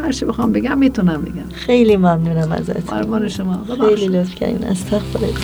هر 0.00 0.12
چی 0.12 0.24
بخوام 0.24 0.52
بگم 0.52 0.78
می‌تونم 0.78 1.22
بگم. 1.22 1.54
خیلی 1.54 1.96
ممنونم 1.96 2.52
ازت 2.52 2.90
قربان 2.90 3.28
شما. 3.28 3.64
خیلی 3.78 4.08
لطف 4.08 4.34
کردین 4.34 4.64
استغفرالله. 4.64 5.34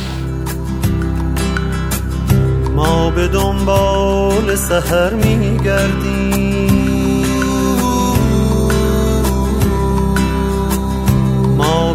ما 2.76 3.10
به 3.10 3.28
دنبال 3.28 4.54
سحر 4.54 5.14
میگردیم. 5.14 6.49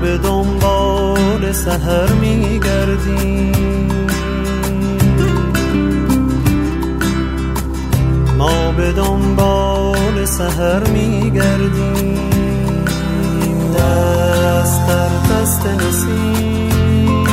به 0.00 0.18
دنبال 0.18 1.52
سحر 1.52 2.12
میگردیم. 2.12 3.96
ما 8.38 8.72
به 8.72 8.92
دنبال 8.92 10.24
سحر 10.24 10.88
میگردیم. 10.88 12.30
دست 13.74 14.86
در 14.86 15.08
دست 15.08 15.66
نسیم. 15.66 17.24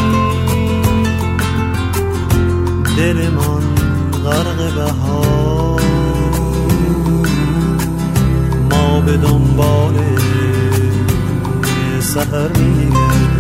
دل 2.97 3.29
من 3.29 3.63
غرق 4.23 4.73
بهار. 4.75 5.81
ما 8.71 9.01
به 9.01 9.17
دنبال 9.17 10.06
سهر 12.17 12.57
میگرد 12.57 13.36